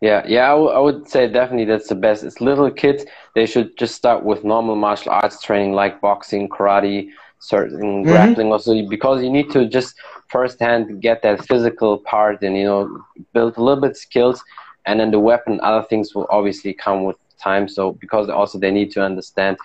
Yeah, 0.00 0.22
yeah, 0.28 0.46
I, 0.46 0.50
w- 0.50 0.70
I 0.70 0.78
would 0.78 1.08
say 1.08 1.26
definitely 1.26 1.64
that's 1.64 1.88
the 1.88 1.96
best. 1.96 2.22
It's 2.22 2.40
little 2.40 2.70
kids. 2.70 3.04
They 3.34 3.46
should 3.46 3.76
just 3.76 3.96
start 3.96 4.24
with 4.24 4.44
normal 4.44 4.76
martial 4.76 5.10
arts 5.10 5.42
training 5.42 5.72
like 5.72 6.00
boxing, 6.00 6.48
karate, 6.48 7.10
certain 7.40 8.02
mm-hmm. 8.02 8.10
grappling 8.10 8.52
also 8.52 8.86
because 8.88 9.22
you 9.22 9.30
need 9.30 9.50
to 9.50 9.68
just 9.68 9.94
firsthand 10.28 11.00
get 11.00 11.22
that 11.22 11.44
physical 11.46 11.98
part 11.98 12.42
and 12.42 12.56
you 12.56 12.64
know 12.64 13.04
build 13.32 13.56
a 13.56 13.62
little 13.62 13.80
bit 13.80 13.96
skills 13.96 14.42
and 14.86 14.98
then 14.98 15.10
the 15.10 15.20
weapon 15.20 15.60
other 15.62 15.86
things 15.88 16.14
will 16.14 16.26
obviously 16.30 16.72
come 16.72 17.04
with 17.04 17.16
time 17.38 17.68
so 17.68 17.92
because 17.92 18.28
also 18.28 18.58
they 18.58 18.70
need 18.70 18.90
to 18.90 19.02
understand 19.02 19.56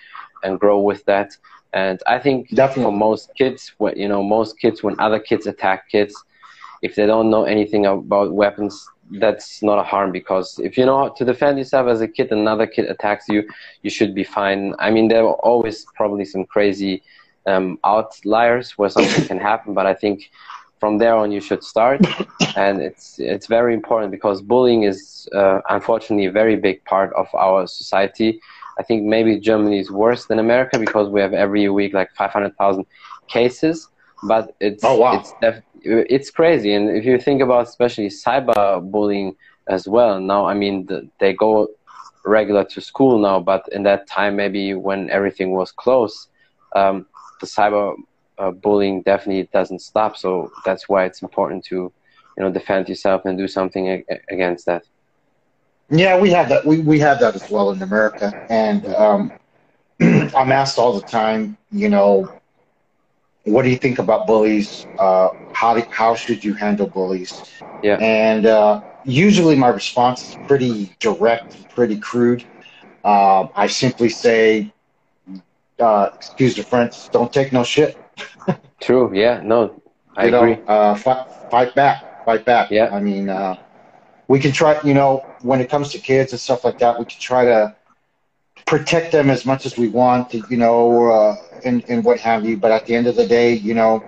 and 0.44 0.60
grow 0.60 0.80
with 0.80 1.04
that 1.06 1.36
and 1.74 2.02
i 2.06 2.20
think 2.20 2.48
Definitely. 2.50 2.84
for 2.84 2.92
most 2.92 3.32
kids 3.36 3.74
you 3.96 4.08
know 4.08 4.22
most 4.22 4.60
kids 4.60 4.84
when 4.84 5.00
other 5.00 5.20
kids 5.20 5.48
attack 5.48 5.90
kids 5.90 6.16
if 6.84 6.96
they 6.96 7.08
don't 7.08 7.30
know 7.30 7.46
anything 7.46 7.88
about 7.88 8.34
weapons 8.34 8.88
that's 9.20 9.62
not 9.64 9.80
a 9.80 9.84
harm 9.84 10.12
because 10.12 10.60
if 10.64 10.78
you 10.78 10.86
know 10.86 10.98
how 10.98 11.10
to 11.10 11.26
defend 11.26 11.58
yourself 11.58 11.88
as 11.88 12.02
a 12.02 12.08
kid 12.08 12.32
another 12.32 12.68
kid 12.68 12.86
attacks 12.86 13.26
you 13.30 13.44
you 13.82 13.90
should 13.90 14.14
be 14.16 14.24
fine. 14.24 14.74
I 14.80 14.92
mean 14.92 15.08
there 15.08 15.24
are 15.24 15.34
always 15.50 15.86
probably 15.96 16.26
some 16.26 16.46
crazy 16.46 17.04
um, 17.46 17.78
outliers 17.84 18.72
where 18.78 18.90
something 18.90 19.26
can 19.26 19.40
happen 19.40 19.74
but 19.74 19.86
i 19.86 19.94
think 19.94 20.30
from 20.80 20.98
there 20.98 21.16
on 21.16 21.32
you 21.32 21.40
should 21.40 21.64
start. 21.64 22.02
And 22.56 22.82
it's 22.82 23.18
it's 23.20 23.48
very 23.48 23.74
important 23.74 24.12
because 24.12 24.42
bullying 24.42 24.84
is 24.84 25.28
uh, 25.34 25.60
unfortunately 25.70 26.26
a 26.26 26.32
very 26.32 26.56
big 26.58 26.84
part 26.86 27.14
of 27.14 27.28
our 27.34 27.68
society. 27.68 28.40
I 28.80 28.84
think 28.84 29.04
maybe 29.04 29.40
germany 29.40 29.80
is 29.80 29.92
worse 29.92 30.26
than 30.26 30.40
america 30.40 30.80
because 30.80 31.08
we 31.10 31.22
have 31.22 31.34
every 31.34 31.70
week 31.70 31.94
like 31.94 32.10
500000 32.16 32.86
cases 33.28 33.88
but 34.28 34.56
it's 34.60 34.84
oh, 34.84 34.98
wow. 34.98 35.20
it's 35.20 35.34
def- 35.42 35.64
it's 35.84 36.30
crazy. 36.30 36.74
And 36.74 36.90
if 36.90 37.06
you 37.06 37.18
think 37.20 37.42
about 37.42 37.68
especially 37.68 38.08
cyber 38.08 38.82
bullying 38.92 39.36
as 39.70 39.88
well 39.88 40.20
now 40.20 40.46
i 40.46 40.54
mean 40.54 40.86
the, 40.88 41.08
they 41.22 41.32
go 41.32 41.70
regular 42.26 42.66
to 42.66 42.82
school 42.82 43.18
now 43.18 43.40
but 43.40 43.66
in 43.72 43.84
that 43.84 44.06
time 44.08 44.36
maybe 44.36 44.74
when 44.74 45.10
everything 45.10 45.52
was 45.52 45.72
closed 45.72 46.28
um, 46.76 47.06
the 47.40 47.48
cyber 47.48 47.96
uh, 48.38 48.52
bullying 48.52 49.02
definitely 49.02 49.50
doesn't 49.54 49.80
stop. 49.80 50.18
So 50.18 50.52
that's 50.66 50.90
why 50.90 51.06
it's 51.06 51.22
important 51.22 51.64
to 51.66 51.92
you 52.38 52.44
know 52.44 52.52
defend 52.52 52.90
yourself 52.90 53.26
and 53.26 53.38
do 53.38 53.48
something 53.48 54.04
against 54.30 54.66
that. 54.66 54.84
Yeah 55.90 56.20
we 56.20 56.32
have 56.32 56.50
that 56.50 56.66
we, 56.66 56.80
we 56.80 57.00
have 57.00 57.20
that 57.20 57.36
as 57.36 57.50
well 57.50 57.72
in 57.72 57.82
america. 57.82 58.34
And 58.50 58.86
um, 58.96 59.32
i'm 60.02 60.52
asked 60.52 60.80
all 60.80 60.94
the 61.00 61.06
time 61.06 61.56
you 61.72 61.90
know 61.90 62.32
what 63.46 63.64
do 63.64 63.70
you 63.70 63.78
think 63.78 64.00
about 64.00 64.26
bullies? 64.28 64.86
Uh, 64.98 65.30
how 65.52 65.74
do, 65.74 65.82
how 65.90 66.16
should 66.16 66.44
you 66.44 66.54
handle 66.54 66.88
bullies? 66.88 67.52
Yeah. 67.82 67.98
And 67.98 68.46
uh, 68.46 68.82
usually 69.04 69.56
my 69.56 69.68
response 69.68 70.30
is 70.30 70.38
pretty 70.48 70.96
direct, 71.00 71.70
pretty 71.70 71.98
crude. 71.98 72.44
Uh, 73.04 73.48
I 73.56 73.68
simply 73.68 74.10
say, 74.10 74.74
uh, 75.80 76.10
excuse 76.14 76.56
the 76.56 76.64
French, 76.64 77.10
don't 77.12 77.32
take 77.34 77.52
no 77.52 77.64
shit. 77.64 77.98
True. 78.80 79.12
Yeah. 79.14 79.42
No, 79.44 79.82
I 80.16 80.28
you 80.28 80.36
agree. 80.36 80.56
Know, 80.56 80.64
uh, 80.64 80.96
fight, 80.96 81.28
fight 81.52 81.76
back. 81.76 82.26
Fight 82.26 82.46
back. 82.46 82.72
Yeah. 82.72 82.96
I 82.96 83.02
mean, 83.02 83.28
uh, 83.28 83.58
we 84.30 84.40
can 84.40 84.54
try. 84.54 84.80
You 84.84 84.94
know, 84.94 85.26
when 85.42 85.60
it 85.60 85.70
comes 85.70 85.92
to 85.92 85.98
kids 85.98 86.32
and 86.32 86.40
stuff 86.40 86.64
like 86.64 86.80
that, 86.80 86.98
we 86.98 87.04
can 87.04 87.20
try 87.20 87.44
to 87.44 87.76
protect 88.66 89.12
them 89.12 89.30
as 89.30 89.46
much 89.46 89.66
as 89.66 89.78
we 89.78 89.90
want, 89.90 90.34
you 90.34 90.58
know, 90.58 91.12
uh, 91.12 91.36
and, 91.66 91.84
and 91.90 92.04
what 92.04 92.20
have 92.20 92.46
you. 92.46 92.58
But 92.58 92.72
at 92.72 92.86
the 92.86 92.96
end 92.96 93.08
of 93.08 93.16
the 93.16 93.28
day, 93.28 93.54
you 93.54 93.74
know, 93.74 94.04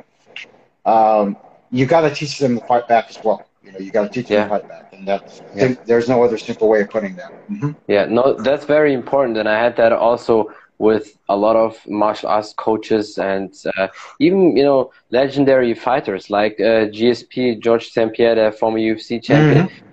um, 0.85 1.37
you 1.71 1.85
got 1.85 2.01
to 2.01 2.13
teach 2.13 2.37
them 2.39 2.59
to 2.59 2.65
fight 2.65 2.87
back 2.87 3.09
as 3.09 3.19
well. 3.23 3.45
You 3.63 3.71
know, 3.71 3.79
you 3.79 3.91
got 3.91 4.03
to 4.03 4.09
teach 4.09 4.27
them 4.27 4.37
yeah. 4.37 4.43
to 4.43 4.49
fight 4.49 4.67
back, 4.69 4.93
and 4.93 5.07
that's 5.07 5.41
yeah. 5.55 5.73
there's 5.85 6.07
no 6.07 6.23
other 6.23 6.37
simple 6.37 6.69
way 6.69 6.81
of 6.81 6.89
putting 6.89 7.15
that. 7.15 7.31
Mm-hmm. 7.49 7.71
Yeah, 7.87 8.05
no, 8.05 8.33
that's 8.33 8.65
very 8.65 8.93
important, 8.93 9.37
and 9.37 9.49
I 9.49 9.61
had 9.61 9.75
that 9.77 9.91
also 9.91 10.53
with 10.77 11.17
a 11.29 11.35
lot 11.35 11.55
of 11.55 11.79
martial 11.87 12.27
arts 12.27 12.53
coaches 12.53 13.17
and 13.17 13.55
uh, 13.77 13.87
even 14.19 14.57
you 14.57 14.63
know 14.63 14.91
legendary 15.09 15.73
fighters 15.73 16.29
like 16.29 16.59
uh, 16.59 16.91
GSP 16.97 17.59
George 17.61 17.87
St 17.87 18.13
Pierre, 18.13 18.35
the 18.35 18.51
former 18.51 18.77
UFC 18.77 19.21
champion. 19.21 19.67
Mm-hmm 19.67 19.84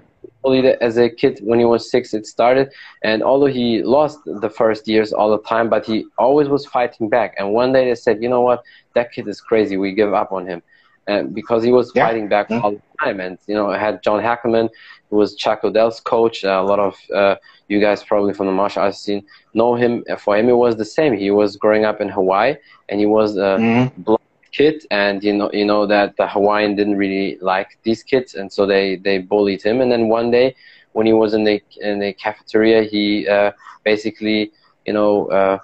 bullied 0.43 0.65
as 0.65 0.99
a 0.99 1.09
kid 1.09 1.41
when 1.43 1.59
he 1.59 1.65
was 1.65 1.91
six 1.91 2.15
it 2.15 2.27
started. 2.27 2.73
And 3.03 3.23
although 3.23 3.47
he 3.47 3.83
lost 3.83 4.19
the 4.25 4.51
first 4.51 4.87
years 4.89 5.13
all 5.13 5.31
the 5.31 5.43
time 5.49 5.69
but 5.69 5.85
he 5.87 6.07
always 6.19 6.49
was 6.49 6.67
fighting 6.67 7.09
back. 7.09 7.35
And 7.39 7.53
one 7.53 7.73
day 7.73 7.85
they 7.89 7.95
said 7.95 8.23
you 8.23 8.29
know 8.29 8.41
what? 8.43 8.63
That 8.95 9.13
kid 9.13 9.29
is 9.29 9.41
crazy. 9.41 9.77
We 9.77 9.93
give 9.93 10.13
up 10.15 10.33
on 10.33 10.47
him. 10.47 10.63
And 11.07 11.35
because 11.35 11.65
he 11.65 11.73
was 11.73 11.91
yeah. 11.95 12.07
fighting 12.07 12.29
back 12.29 12.51
yeah. 12.51 12.61
all 12.61 12.73
the 12.73 12.83
time. 13.01 13.21
And 13.21 13.39
you 13.47 13.55
know 13.55 13.71
I 13.71 13.79
had 13.79 14.03
John 14.03 14.21
Hackleman 14.21 14.69
who 15.11 15.17
was 15.17 15.35
Chuck 15.35 15.63
Liddell's 15.63 16.01
coach. 16.01 16.45
Uh, 16.45 16.61
a 16.61 16.67
lot 16.73 16.79
of 16.79 16.97
uh, 17.15 17.37
you 17.69 17.81
guys 17.81 18.03
probably 18.03 18.35
from 18.35 18.47
the 18.47 18.53
martial 18.53 18.83
arts 18.83 18.99
scene 18.99 19.25
know 19.55 19.75
him. 19.75 20.05
For 20.19 20.37
him 20.37 20.49
it 20.49 20.57
was 20.57 20.77
the 20.77 20.85
same. 20.85 21.13
He 21.17 21.31
was 21.31 21.57
growing 21.57 21.85
up 21.85 22.01
in 22.01 22.09
Hawaii 22.09 22.57
and 22.89 23.01
he 23.01 23.07
was 23.07 23.37
a 23.37 23.57
mm-hmm 23.59 24.15
kid, 24.53 24.87
and 24.91 25.23
you 25.25 25.33
know 25.33 25.51
you 25.53 25.65
know 25.65 25.87
that 25.87 26.17
the 26.17 26.27
Hawaiian 26.27 26.77
didn't 26.77 26.97
really 26.97 27.39
like 27.41 27.79
these 27.83 28.03
kids, 28.03 28.35
and 28.35 28.53
so 28.53 28.67
they 28.67 28.97
they 28.97 29.19
bullied 29.19 29.63
him. 29.63 29.81
And 29.81 29.91
then 29.91 30.09
one 30.09 30.31
day, 30.31 30.55
when 30.93 31.07
he 31.07 31.13
was 31.13 31.35
in 31.35 31.45
the 31.45 31.63
in 31.81 31.99
the 31.99 32.13
cafeteria, 32.13 32.83
he 32.83 33.29
uh, 33.29 33.53
basically 33.85 34.53
you 34.87 34.93
know 34.93 35.27
uh, 35.27 35.59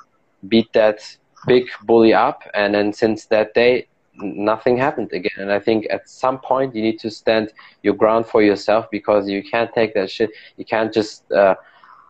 beat 0.49 0.73
that 0.73 1.01
big 1.47 1.69
bully 1.85 2.15
up, 2.15 2.43
and 2.55 2.75
then 2.75 2.93
since 2.93 3.27
that 3.27 3.55
day, 3.55 3.87
nothing 4.15 4.77
happened 4.77 5.13
again. 5.13 5.39
And 5.39 5.53
I 5.53 5.61
think 5.61 5.87
at 5.91 6.09
some 6.09 6.39
point 6.39 6.75
you 6.75 6.83
need 6.83 6.99
to 7.01 7.11
stand 7.11 7.53
your 7.83 7.95
ground 7.95 8.27
for 8.27 8.43
yourself 8.43 8.87
because 8.91 9.29
you 9.29 9.43
can't 9.43 9.73
take 9.73 9.95
that 9.95 10.11
shit. 10.11 10.31
You 10.57 10.65
can't 10.65 10.93
just 10.93 11.31
uh, 11.33 11.55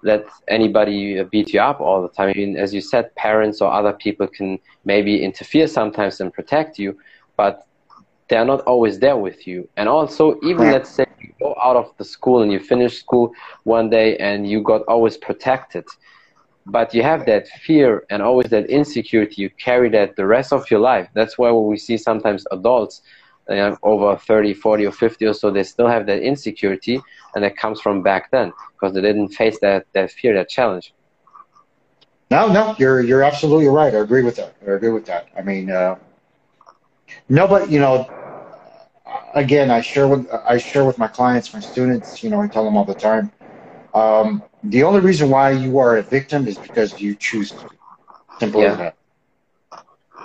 let 0.02 0.26
anybody 0.48 1.22
beat 1.24 1.52
you 1.52 1.60
up 1.60 1.80
all 1.80 2.02
the 2.02 2.08
time. 2.08 2.30
I 2.30 2.32
mean, 2.34 2.56
as 2.56 2.72
you 2.72 2.80
said, 2.80 3.14
parents 3.16 3.60
or 3.60 3.72
other 3.72 3.92
people 3.92 4.26
can 4.26 4.58
maybe 4.84 5.22
interfere 5.22 5.66
sometimes 5.66 6.20
and 6.20 6.32
protect 6.32 6.78
you, 6.78 6.96
but 7.36 7.66
they're 8.28 8.44
not 8.44 8.60
always 8.60 8.98
there 8.98 9.16
with 9.16 9.46
you. 9.46 9.68
And 9.76 9.88
also, 9.88 10.38
even 10.42 10.70
let's 10.70 10.90
say 10.90 11.06
you 11.20 11.32
go 11.40 11.56
out 11.62 11.76
of 11.76 11.92
the 11.96 12.04
school 12.04 12.42
and 12.42 12.52
you 12.52 12.60
finish 12.60 12.98
school 12.98 13.32
one 13.64 13.90
day 13.90 14.16
and 14.18 14.48
you 14.48 14.62
got 14.62 14.82
always 14.82 15.16
protected, 15.16 15.84
but 16.66 16.94
you 16.94 17.02
have 17.02 17.26
that 17.26 17.48
fear 17.48 18.04
and 18.10 18.22
always 18.22 18.50
that 18.50 18.66
insecurity. 18.66 19.42
You 19.42 19.50
carry 19.50 19.88
that 19.90 20.16
the 20.16 20.26
rest 20.26 20.52
of 20.52 20.70
your 20.70 20.80
life. 20.80 21.08
That's 21.14 21.38
why 21.38 21.50
we 21.50 21.78
see 21.78 21.96
sometimes 21.96 22.44
adults 22.52 23.02
uh, 23.48 23.76
over 23.82 24.16
30, 24.16 24.54
40, 24.54 24.86
or 24.86 24.92
50 24.92 25.26
or 25.26 25.34
so, 25.34 25.50
they 25.50 25.62
still 25.62 25.88
have 25.88 26.06
that 26.06 26.22
insecurity, 26.22 27.00
and 27.34 27.44
that 27.44 27.56
comes 27.56 27.80
from 27.80 28.02
back 28.02 28.30
then 28.30 28.52
because 28.72 28.94
they 28.94 29.00
didn't 29.00 29.28
face 29.28 29.58
that, 29.60 29.86
that 29.92 30.10
fear, 30.10 30.34
that 30.34 30.48
challenge. 30.48 30.92
No, 32.30 32.52
no, 32.52 32.74
you're 32.78 33.00
you're 33.00 33.22
absolutely 33.22 33.68
right. 33.68 33.94
I 33.94 33.98
agree 33.98 34.22
with 34.22 34.36
that. 34.36 34.54
I 34.66 34.72
agree 34.72 34.90
with 34.90 35.06
that. 35.06 35.28
I 35.36 35.40
mean, 35.40 35.70
uh, 35.70 35.96
no, 37.30 37.48
but 37.48 37.70
you 37.70 37.80
know, 37.80 38.06
again, 39.34 39.70
I 39.70 39.80
share 39.80 40.06
with 40.06 40.28
I 40.30 40.58
share 40.58 40.84
with 40.84 40.98
my 40.98 41.08
clients, 41.08 41.54
my 41.54 41.60
students. 41.60 42.22
You 42.22 42.28
know, 42.28 42.42
I 42.42 42.48
tell 42.48 42.64
them 42.64 42.76
all 42.76 42.84
the 42.84 42.94
time. 42.94 43.32
Um, 43.94 44.42
the 44.62 44.82
only 44.82 45.00
reason 45.00 45.30
why 45.30 45.52
you 45.52 45.78
are 45.78 45.96
a 45.96 46.02
victim 46.02 46.46
is 46.46 46.58
because 46.58 47.00
you 47.00 47.14
choose 47.14 47.52
to. 47.52 47.68
Simple 48.38 48.62
yeah. 48.62 48.72
as 48.72 48.78
that. 48.78 48.96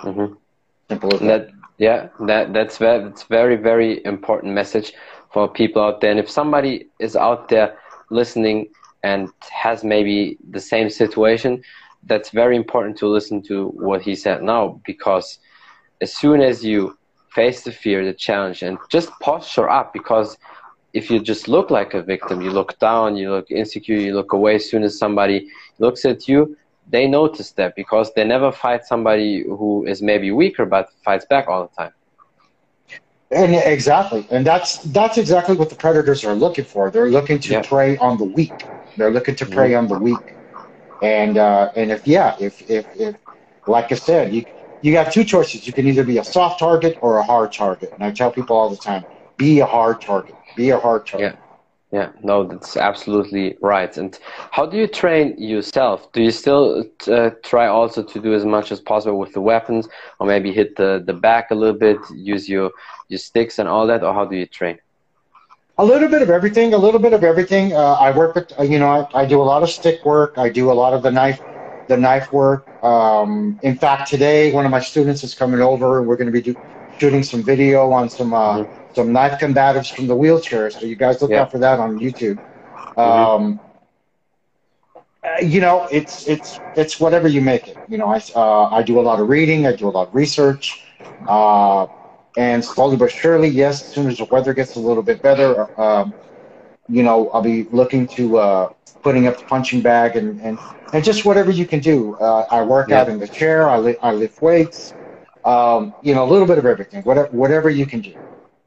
Mm-hmm. 0.02 0.34
Simple 0.90 1.14
as 1.14 1.20
that. 1.20 1.48
that 1.48 1.53
yeah, 1.78 2.08
that 2.20 2.52
that's 2.52 2.78
very, 2.78 3.04
that's 3.04 3.24
very 3.24 3.56
very 3.56 4.04
important 4.04 4.54
message 4.54 4.92
for 5.32 5.48
people 5.48 5.82
out 5.82 6.00
there. 6.00 6.10
And 6.10 6.20
if 6.20 6.30
somebody 6.30 6.88
is 7.00 7.16
out 7.16 7.48
there 7.48 7.76
listening 8.10 8.68
and 9.02 9.28
has 9.50 9.82
maybe 9.84 10.38
the 10.50 10.60
same 10.60 10.88
situation, 10.88 11.62
that's 12.06 12.30
very 12.30 12.56
important 12.56 12.96
to 12.98 13.08
listen 13.08 13.42
to 13.42 13.68
what 13.68 14.02
he 14.02 14.14
said 14.14 14.42
now 14.42 14.80
because 14.86 15.38
as 16.00 16.14
soon 16.14 16.40
as 16.40 16.64
you 16.64 16.96
face 17.34 17.62
the 17.62 17.72
fear, 17.72 18.04
the 18.04 18.14
challenge, 18.14 18.62
and 18.62 18.78
just 18.90 19.10
posture 19.20 19.68
up 19.68 19.92
because 19.92 20.38
if 20.92 21.10
you 21.10 21.18
just 21.18 21.48
look 21.48 21.70
like 21.70 21.92
a 21.94 22.02
victim, 22.02 22.40
you 22.40 22.50
look 22.50 22.78
down, 22.78 23.16
you 23.16 23.30
look 23.30 23.50
insecure, 23.50 23.96
you 23.96 24.14
look 24.14 24.32
away 24.32 24.54
as 24.56 24.70
soon 24.70 24.84
as 24.84 24.96
somebody 24.96 25.48
looks 25.80 26.04
at 26.04 26.28
you, 26.28 26.56
they 26.86 27.06
notice 27.06 27.52
that 27.52 27.74
because 27.76 28.12
they 28.14 28.24
never 28.24 28.50
fight 28.52 28.84
somebody 28.84 29.42
who 29.44 29.84
is 29.86 30.02
maybe 30.02 30.30
weaker 30.30 30.64
but 30.66 30.88
fights 31.04 31.26
back 31.28 31.48
all 31.48 31.62
the 31.62 31.82
time. 31.82 31.92
And 33.30 33.54
exactly, 33.54 34.26
and 34.30 34.46
that's 34.46 34.78
that's 34.92 35.18
exactly 35.18 35.56
what 35.56 35.68
the 35.70 35.74
predators 35.76 36.24
are 36.24 36.34
looking 36.34 36.64
for. 36.64 36.90
They're 36.90 37.10
looking 37.10 37.38
to 37.40 37.56
prey 37.56 37.96
on 37.98 38.16
the 38.18 38.24
weak. 38.24 38.64
They're 38.96 39.10
looking 39.10 39.34
to 39.36 39.46
prey 39.46 39.74
on 39.74 39.88
the 39.88 39.94
weak. 39.96 40.34
And 41.02 41.36
uh, 41.36 41.70
and 41.76 41.90
if 41.90 42.06
yeah, 42.06 42.36
if 42.40 42.60
if 42.68 42.86
if 42.94 43.16
like 43.66 43.90
I 43.92 43.94
said, 43.96 44.32
you 44.32 44.44
you 44.80 44.96
have 44.96 45.12
two 45.12 45.24
choices. 45.24 45.66
You 45.66 45.72
can 45.72 45.86
either 45.86 46.04
be 46.04 46.18
a 46.18 46.24
soft 46.24 46.58
target 46.60 46.96
or 47.00 47.18
a 47.18 47.22
hard 47.24 47.52
target. 47.52 47.90
And 47.94 48.04
I 48.04 48.10
tell 48.12 48.30
people 48.30 48.56
all 48.56 48.70
the 48.70 48.76
time, 48.76 49.04
be 49.36 49.60
a 49.60 49.66
hard 49.66 50.00
target. 50.00 50.36
Be 50.54 50.70
a 50.70 50.78
hard 50.78 51.06
target. 51.06 51.38
Yeah. 51.38 51.43
Yeah, 51.94 52.10
no, 52.24 52.42
that's 52.42 52.76
absolutely 52.76 53.56
right. 53.60 53.96
And 53.96 54.18
how 54.50 54.66
do 54.66 54.76
you 54.76 54.88
train 54.88 55.38
yourself? 55.38 56.10
Do 56.10 56.22
you 56.22 56.32
still 56.32 56.82
uh, 57.06 57.30
try 57.44 57.68
also 57.68 58.02
to 58.02 58.20
do 58.20 58.34
as 58.34 58.44
much 58.44 58.72
as 58.72 58.80
possible 58.80 59.16
with 59.16 59.32
the 59.32 59.40
weapons, 59.40 59.88
or 60.18 60.26
maybe 60.26 60.50
hit 60.52 60.74
the, 60.74 61.04
the 61.06 61.12
back 61.12 61.52
a 61.52 61.54
little 61.54 61.78
bit, 61.78 61.98
use 62.12 62.48
your 62.48 62.72
your 63.06 63.18
sticks 63.18 63.60
and 63.60 63.68
all 63.68 63.86
that, 63.86 64.02
or 64.02 64.12
how 64.12 64.24
do 64.24 64.34
you 64.34 64.44
train? 64.44 64.76
A 65.78 65.84
little 65.84 66.08
bit 66.08 66.20
of 66.20 66.30
everything. 66.30 66.74
A 66.74 66.78
little 66.78 66.98
bit 66.98 67.12
of 67.12 67.22
everything. 67.22 67.72
Uh, 67.74 68.06
I 68.06 68.10
work 68.10 68.34
with, 68.34 68.52
you 68.58 68.80
know, 68.80 68.88
I, 68.88 69.22
I, 69.22 69.24
do 69.24 69.40
a 69.40 69.46
lot 69.52 69.62
of 69.62 69.70
stick 69.70 70.04
work. 70.04 70.36
I 70.36 70.48
do 70.48 70.72
a 70.72 70.76
lot 70.82 70.94
of 70.94 71.04
the 71.04 71.12
knife, 71.12 71.40
the 71.86 71.96
knife 71.96 72.32
work. 72.32 72.66
Um, 72.82 73.60
in 73.62 73.76
fact, 73.78 74.10
today 74.10 74.50
one 74.50 74.64
of 74.64 74.72
my 74.72 74.80
students 74.80 75.22
is 75.22 75.32
coming 75.32 75.60
over, 75.60 76.00
and 76.00 76.08
we're 76.08 76.16
going 76.16 76.32
to 76.32 76.38
be 76.40 76.42
do, 76.42 76.56
shooting 76.98 77.22
some 77.22 77.44
video 77.44 77.92
on 77.92 78.10
some. 78.10 78.34
Uh, 78.34 78.58
mm 78.58 78.64
-hmm 78.64 78.83
some 78.94 79.12
knife 79.12 79.40
combatives 79.40 79.94
from 79.94 80.06
the 80.06 80.16
wheelchair. 80.16 80.70
So 80.70 80.86
you 80.86 80.96
guys 80.96 81.20
look 81.20 81.30
yeah. 81.30 81.42
out 81.42 81.50
for 81.50 81.58
that 81.58 81.78
on 81.80 81.98
YouTube. 81.98 82.38
Mm-hmm. 82.96 83.00
Um, 83.00 83.60
you 85.42 85.60
know, 85.60 85.88
it's 85.90 86.28
it's 86.28 86.60
it's 86.76 87.00
whatever 87.00 87.28
you 87.28 87.40
make 87.40 87.68
it. 87.68 87.76
You 87.88 87.98
know, 87.98 88.06
I 88.06 88.22
uh, 88.34 88.64
I 88.64 88.82
do 88.82 89.00
a 89.00 89.02
lot 89.02 89.20
of 89.20 89.28
reading, 89.28 89.66
I 89.66 89.74
do 89.74 89.88
a 89.88 89.90
lot 89.90 90.08
of 90.08 90.14
research, 90.14 90.84
uh, 91.26 91.86
and 92.36 92.64
slowly 92.64 92.96
but 92.96 93.10
surely, 93.10 93.48
yes, 93.48 93.82
as 93.82 93.88
soon 93.88 94.08
as 94.08 94.18
the 94.18 94.24
weather 94.26 94.52
gets 94.52 94.76
a 94.76 94.80
little 94.80 95.02
bit 95.02 95.22
better, 95.22 95.80
um, 95.80 96.14
you 96.88 97.02
know, 97.02 97.30
I'll 97.30 97.42
be 97.42 97.64
looking 97.64 98.06
to 98.08 98.38
uh, 98.38 98.72
putting 99.02 99.26
up 99.26 99.38
the 99.38 99.44
punching 99.44 99.80
bag 99.80 100.16
and 100.16 100.40
and, 100.40 100.58
and 100.92 101.04
just 101.04 101.24
whatever 101.24 101.50
you 101.50 101.66
can 101.66 101.80
do. 101.80 102.14
Uh, 102.16 102.46
I 102.50 102.62
work 102.62 102.90
yeah. 102.90 103.00
out 103.00 103.08
in 103.08 103.18
the 103.18 103.28
chair, 103.28 103.68
I 103.68 103.78
li- 103.78 103.98
I 104.02 104.12
lift 104.12 104.42
weights, 104.42 104.94
um, 105.44 105.94
you 106.02 106.14
know, 106.14 106.24
a 106.24 106.28
little 106.30 106.46
bit 106.46 106.58
of 106.58 106.66
everything, 106.66 107.02
whatever 107.02 107.28
whatever 107.28 107.70
you 107.70 107.86
can 107.86 108.00
do. 108.00 108.14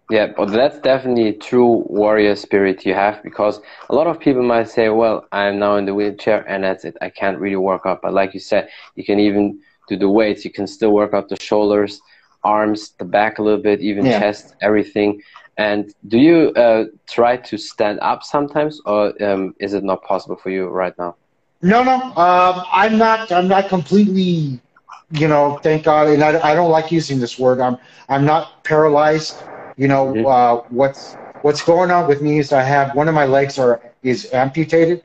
Yeah, 0.09 0.27
but 0.27 0.45
that's 0.51 0.79
definitely 0.79 1.27
a 1.27 1.33
true 1.33 1.83
warrior 1.87 2.35
spirit 2.35 2.85
you 2.85 2.93
have 2.93 3.21
because 3.23 3.59
a 3.89 3.95
lot 3.95 4.07
of 4.07 4.19
people 4.19 4.41
might 4.41 4.69
say, 4.69 4.87
well, 4.87 5.27
I'm 5.33 5.59
now 5.59 5.75
in 5.75 5.85
the 5.85 5.93
wheelchair 5.93 6.47
and 6.47 6.63
that's 6.63 6.85
it. 6.85 6.95
I 7.01 7.09
can't 7.09 7.37
really 7.39 7.57
work 7.57 7.81
out. 7.85 8.01
But 8.01 8.13
like 8.13 8.33
you 8.33 8.39
said, 8.39 8.69
you 8.95 9.03
can 9.03 9.19
even 9.19 9.59
do 9.89 9.97
the 9.97 10.07
weights. 10.07 10.45
You 10.45 10.51
can 10.51 10.65
still 10.65 10.93
work 10.93 11.13
out 11.13 11.27
the 11.27 11.35
shoulders, 11.35 11.99
arms, 12.45 12.91
the 12.99 13.03
back 13.03 13.39
a 13.39 13.43
little 13.43 13.61
bit, 13.61 13.81
even 13.81 14.05
yeah. 14.05 14.19
chest, 14.19 14.55
everything. 14.61 15.21
And 15.57 15.93
do 16.07 16.17
you 16.17 16.53
uh, 16.53 16.85
try 17.09 17.35
to 17.35 17.57
stand 17.57 17.99
up 17.99 18.23
sometimes 18.23 18.79
or 18.85 19.11
um, 19.21 19.55
is 19.59 19.73
it 19.73 19.83
not 19.83 20.03
possible 20.03 20.37
for 20.37 20.51
you 20.51 20.67
right 20.67 20.97
now? 20.97 21.17
No, 21.61 21.83
no. 21.83 21.95
Um, 22.15 22.63
I'm 22.71 22.97
not, 22.97 23.29
I'm 23.33 23.49
not 23.49 23.67
completely, 23.67 24.61
you 25.11 25.27
know, 25.27 25.59
thank 25.63 25.83
God. 25.83 26.07
And 26.07 26.23
I, 26.23 26.51
I 26.51 26.55
don't 26.55 26.71
like 26.71 26.93
using 26.93 27.19
this 27.19 27.37
word. 27.37 27.59
I'm, 27.59 27.77
I'm 28.07 28.23
not 28.23 28.63
paralyzed 28.63 29.43
you 29.77 29.87
know, 29.87 30.13
mm-hmm. 30.13 30.25
uh, 30.25 30.55
what's 30.69 31.17
what's 31.41 31.61
going 31.61 31.91
on 31.91 32.07
with 32.07 32.21
me 32.21 32.39
is 32.39 32.51
I 32.51 32.63
have 32.63 32.95
one 32.95 33.07
of 33.07 33.15
my 33.15 33.25
legs 33.25 33.57
are 33.57 33.81
is 34.03 34.33
amputated, 34.33 35.03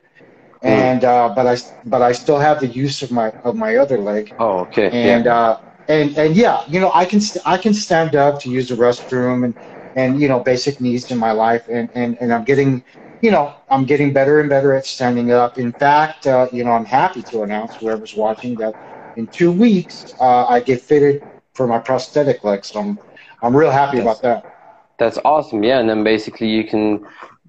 mm. 0.63 0.69
and 0.69 1.05
uh, 1.05 1.33
but 1.35 1.47
I 1.47 1.57
but 1.85 2.03
I 2.03 2.13
still 2.13 2.39
have 2.39 2.61
the 2.61 2.67
use 2.67 3.03
of 3.03 3.11
my 3.11 3.31
of 3.45 3.55
my 3.55 3.77
other 3.77 3.99
leg. 3.99 4.35
Oh, 4.39 4.61
okay. 4.61 4.91
And 4.91 5.27
yeah. 5.27 5.37
uh, 5.37 5.61
and 5.89 6.17
and 6.19 6.37
yeah, 6.37 6.65
you 6.69 6.81
know, 6.81 6.91
I 6.95 7.05
can 7.05 7.21
st- 7.21 7.47
I 7.47 7.59
can 7.59 7.75
stand 7.75 8.17
up 8.17 8.41
to 8.41 8.51
use 8.51 8.69
the 8.69 8.77
restroom 8.77 9.45
and 9.45 9.55
and 9.95 10.21
you 10.21 10.29
know 10.29 10.41
basic 10.41 10.81
needs 10.81 11.11
in 11.11 11.19
my 11.19 11.33
life, 11.33 11.69
and 11.69 11.89
and 11.95 12.17
and 12.21 12.33
I'm 12.33 12.45
getting. 12.45 12.83
You 13.21 13.31
know, 13.31 13.55
I'm 13.71 13.85
getting 13.85 14.13
better 14.13 14.41
and 14.41 14.49
better 14.51 14.75
at 14.75 14.85
standing 14.85 15.31
up. 15.31 15.57
In 15.57 15.71
fact, 15.71 16.27
uh, 16.27 16.49
you 16.51 16.65
know, 16.65 16.73
I'm 16.73 16.85
happy 16.85 17.23
to 17.23 17.45
announce 17.45 17.77
whoever's 17.77 18.17
watching 18.17 18.57
that 18.57 18.75
in 19.15 19.29
two 19.29 19.53
weeks 19.53 20.13
uh, 20.21 20.47
I 20.47 20.59
get 20.59 20.81
fitted 20.81 21.23
for 21.55 21.67
my 21.67 21.79
prosthetic 21.79 22.43
leg. 22.45 22.65
So 22.65 22.81
I'm, 22.81 22.99
I'm 23.43 23.57
real 23.57 23.71
happy 23.71 23.99
about 24.01 24.23
that. 24.23 24.52
That's 25.03 25.19
awesome. 25.25 25.65
Yeah, 25.65 25.81
and 25.81 25.91
then 25.91 26.05
basically 26.05 26.49
you 26.49 26.63
can 26.63 27.05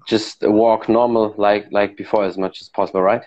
just 0.08 0.42
walk 0.42 0.88
normal 0.88 1.34
like 1.38 1.68
like 1.70 1.96
before 1.96 2.24
as 2.24 2.36
much 2.36 2.60
as 2.60 2.68
possible, 2.68 3.00
right? 3.00 3.22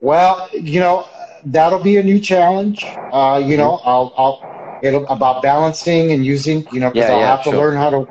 Well, 0.00 0.50
you 0.52 0.78
know, 0.78 1.08
that'll 1.46 1.82
be 1.82 1.96
a 1.96 2.02
new 2.02 2.20
challenge. 2.20 2.84
Uh, 3.10 3.42
you 3.42 3.56
know, 3.56 3.80
I'll 3.82 4.12
I'll 4.18 4.36
it'll 4.82 5.06
about 5.06 5.40
balancing 5.42 6.12
and 6.12 6.20
using, 6.22 6.66
you 6.70 6.80
know, 6.80 6.90
because 6.90 7.08
yeah, 7.08 7.14
I'll 7.14 7.20
yeah, 7.20 7.36
have 7.36 7.44
to 7.44 7.50
sure. 7.50 7.58
learn 7.58 7.76
how 7.78 7.88
to 7.88 8.08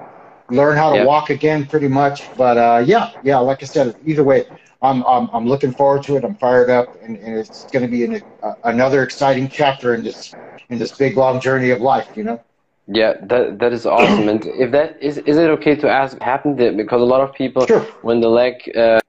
learn 0.50 0.76
how 0.76 0.94
to 0.94 0.98
yeah. 0.98 1.06
walk 1.06 1.30
again 1.30 1.68
pretty 1.68 1.90
much. 1.90 2.24
But 2.36 2.58
uh, 2.58 2.84
yeah, 2.84 3.12
yeah, 3.22 3.38
like 3.38 3.62
I 3.62 3.68
said, 3.68 3.96
either 4.04 4.24
way, 4.24 4.48
I'm 4.82 5.06
I'm, 5.06 5.30
I'm 5.32 5.46
looking 5.46 5.74
forward 5.74 6.02
to 6.06 6.18
it. 6.18 6.24
I'm 6.24 6.38
fired 6.38 6.72
up, 6.72 6.88
and, 7.04 7.18
and 7.18 7.38
it's 7.38 7.66
going 7.66 7.86
to 7.86 7.92
be 7.92 8.04
an, 8.04 8.24
uh, 8.42 8.54
another 8.64 9.04
exciting 9.04 9.48
chapter 9.48 9.94
in 9.94 10.04
this 10.04 10.34
in 10.70 10.80
this 10.80 10.92
big 10.92 11.18
long 11.18 11.40
journey 11.40 11.70
of 11.70 11.82
life. 11.82 12.10
You 12.16 12.24
know. 12.24 12.44
Yeah, 12.92 13.14
that 13.22 13.60
that 13.60 13.72
is 13.72 13.86
awesome. 13.86 14.28
and 14.28 14.44
if 14.66 14.72
that 14.72 15.02
is, 15.02 15.20
is 15.20 15.38
it 15.38 15.50
okay 15.52 15.76
to 15.76 15.88
ask? 15.88 16.20
Happened 16.22 16.60
it 16.60 16.76
because 16.76 17.02
a 17.02 17.06
lot 17.06 17.22
of 17.22 17.34
people, 17.36 17.68
sure. 17.68 17.82
when 18.02 18.20
the 18.20 18.30
leg, 18.30 18.56
uh, 18.76 19.00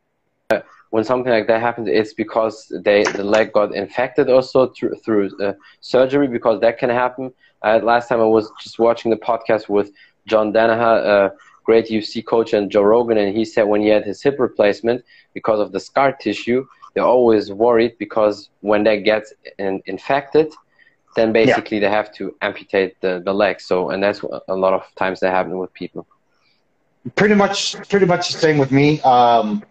when 0.91 1.03
something 1.03 1.33
like 1.33 1.47
that 1.47 1.63
happens, 1.63 1.89
it's 1.89 2.13
because 2.13 2.71
they 2.85 3.05
the 3.05 3.25
leg 3.25 3.53
got 3.53 3.75
infected 3.75 4.29
also 4.29 4.69
through 4.69 4.97
through 4.97 5.31
uh, 5.43 5.55
surgery 5.81 6.29
because 6.29 6.61
that 6.61 6.79
can 6.79 6.91
happen. 6.91 7.33
Uh, 7.63 7.81
last 7.83 8.09
time 8.09 8.21
I 8.21 8.25
was 8.25 8.53
just 8.61 8.79
watching 8.79 9.11
the 9.11 9.17
podcast 9.17 9.71
with 9.71 9.91
John 10.27 10.53
Danaher, 10.53 10.97
a 11.05 11.33
great 11.65 11.87
UFC 11.87 12.25
coach, 12.25 12.53
and 12.53 12.71
Joe 12.71 12.83
Rogan, 12.83 13.17
and 13.17 13.35
he 13.35 13.47
said 13.47 13.63
when 13.63 13.81
he 13.81 13.89
had 13.89 14.05
his 14.05 14.23
hip 14.23 14.37
replacement 14.39 15.03
because 15.33 15.59
of 15.59 15.73
the 15.73 15.81
scar 15.81 16.13
tissue, 16.13 16.67
they're 16.93 17.05
always 17.17 17.51
worried 17.51 17.97
because 17.99 18.51
when 18.61 18.85
that 18.85 19.05
gets 19.05 19.33
in, 19.59 19.83
infected 19.87 20.53
then 21.17 21.33
basically 21.33 21.79
yeah. 21.79 21.89
they 21.89 21.95
have 21.95 22.13
to 22.15 22.37
amputate 22.41 23.01
the, 23.01 23.23
the 23.25 23.33
leg. 23.33 23.61
So, 23.61 23.91
and 23.91 24.03
that's 24.03 24.21
a 24.49 24.55
lot 24.55 24.73
of 24.75 24.83
times 24.97 25.21
that 25.21 25.31
happen 25.31 25.59
with 25.59 25.73
people. 25.75 26.07
Pretty 27.17 27.35
much, 27.35 27.77
pretty 27.89 28.07
much 28.07 28.33
the 28.33 28.39
same 28.39 28.59
with 28.59 28.71
me. 28.71 29.01
Um, 29.01 29.65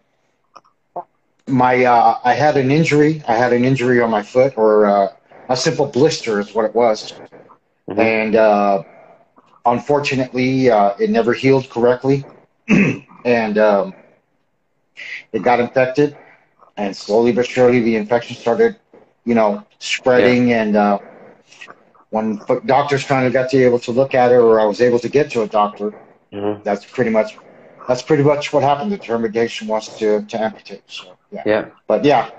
my, 1.47 1.84
uh, 1.84 2.19
I 2.23 2.34
had 2.34 2.58
an 2.58 2.71
injury. 2.71 3.23
I 3.28 3.36
had 3.36 3.54
an 3.54 3.63
injury 3.63 4.02
on 4.02 4.10
my 4.10 4.23
foot, 4.23 4.58
or 4.58 4.86
uh, 4.86 5.13
a 5.49 5.58
simple 5.58 5.86
blister 5.86 6.39
is 6.39 6.54
what 6.54 6.65
it 6.65 6.75
was, 6.75 7.13
mm-hmm. 7.89 7.99
and 7.99 8.36
uh, 8.36 8.84
unfortunately, 9.65 10.69
uh, 10.69 10.95
it 10.99 11.10
never 11.10 11.34
healed 11.34 11.69
correctly, 11.69 12.23
and 13.25 13.58
um, 13.58 13.93
it 15.34 15.41
got 15.43 15.60
infected, 15.60 16.17
and 16.78 16.95
slowly 16.95 17.32
but 17.32 17.47
surely 17.47 17.80
the 17.82 17.95
infection 17.95 18.36
started, 18.36 18.75
you 19.25 19.34
know, 19.34 19.65
spreading, 19.80 20.49
yeah. 20.49 20.62
and 20.62 20.75
uh, 20.75 20.99
when 22.09 22.41
doctors 22.65 23.03
finally 23.03 23.31
got 23.31 23.49
to 23.51 23.57
be 23.57 23.63
able 23.63 23.79
to 23.79 23.91
look 23.91 24.15
at 24.15 24.31
her, 24.31 24.41
or 24.41 24.59
I 24.59 24.65
was 24.65 24.81
able 24.81 24.99
to 24.99 25.09
get 25.09 25.29
to 25.31 25.43
a 25.43 25.47
doctor, 25.47 25.93
mm-hmm. 26.33 26.63
that's 26.63 26.85
pretty 26.85 27.12
much 27.12 27.38
that's 27.88 28.01
pretty 28.01 28.23
much 28.23 28.53
what 28.53 28.63
happened. 28.63 28.91
The 28.91 28.97
determination 28.97 29.67
was 29.67 29.97
to, 29.97 30.21
to 30.23 30.41
amputate. 30.41 30.83
So 30.88 31.17
yeah. 31.31 31.43
yeah. 31.45 31.65
But 31.88 32.05
yeah, 32.05 32.29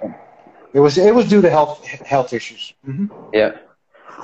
it 0.73 0.81
was 0.81 0.99
it 0.99 1.15
was 1.15 1.29
due 1.29 1.43
to 1.43 1.51
health 1.51 1.85
health 1.87 2.33
issues. 2.33 2.75
Mm-hmm. 2.87 3.07
Yeah. 3.33 3.59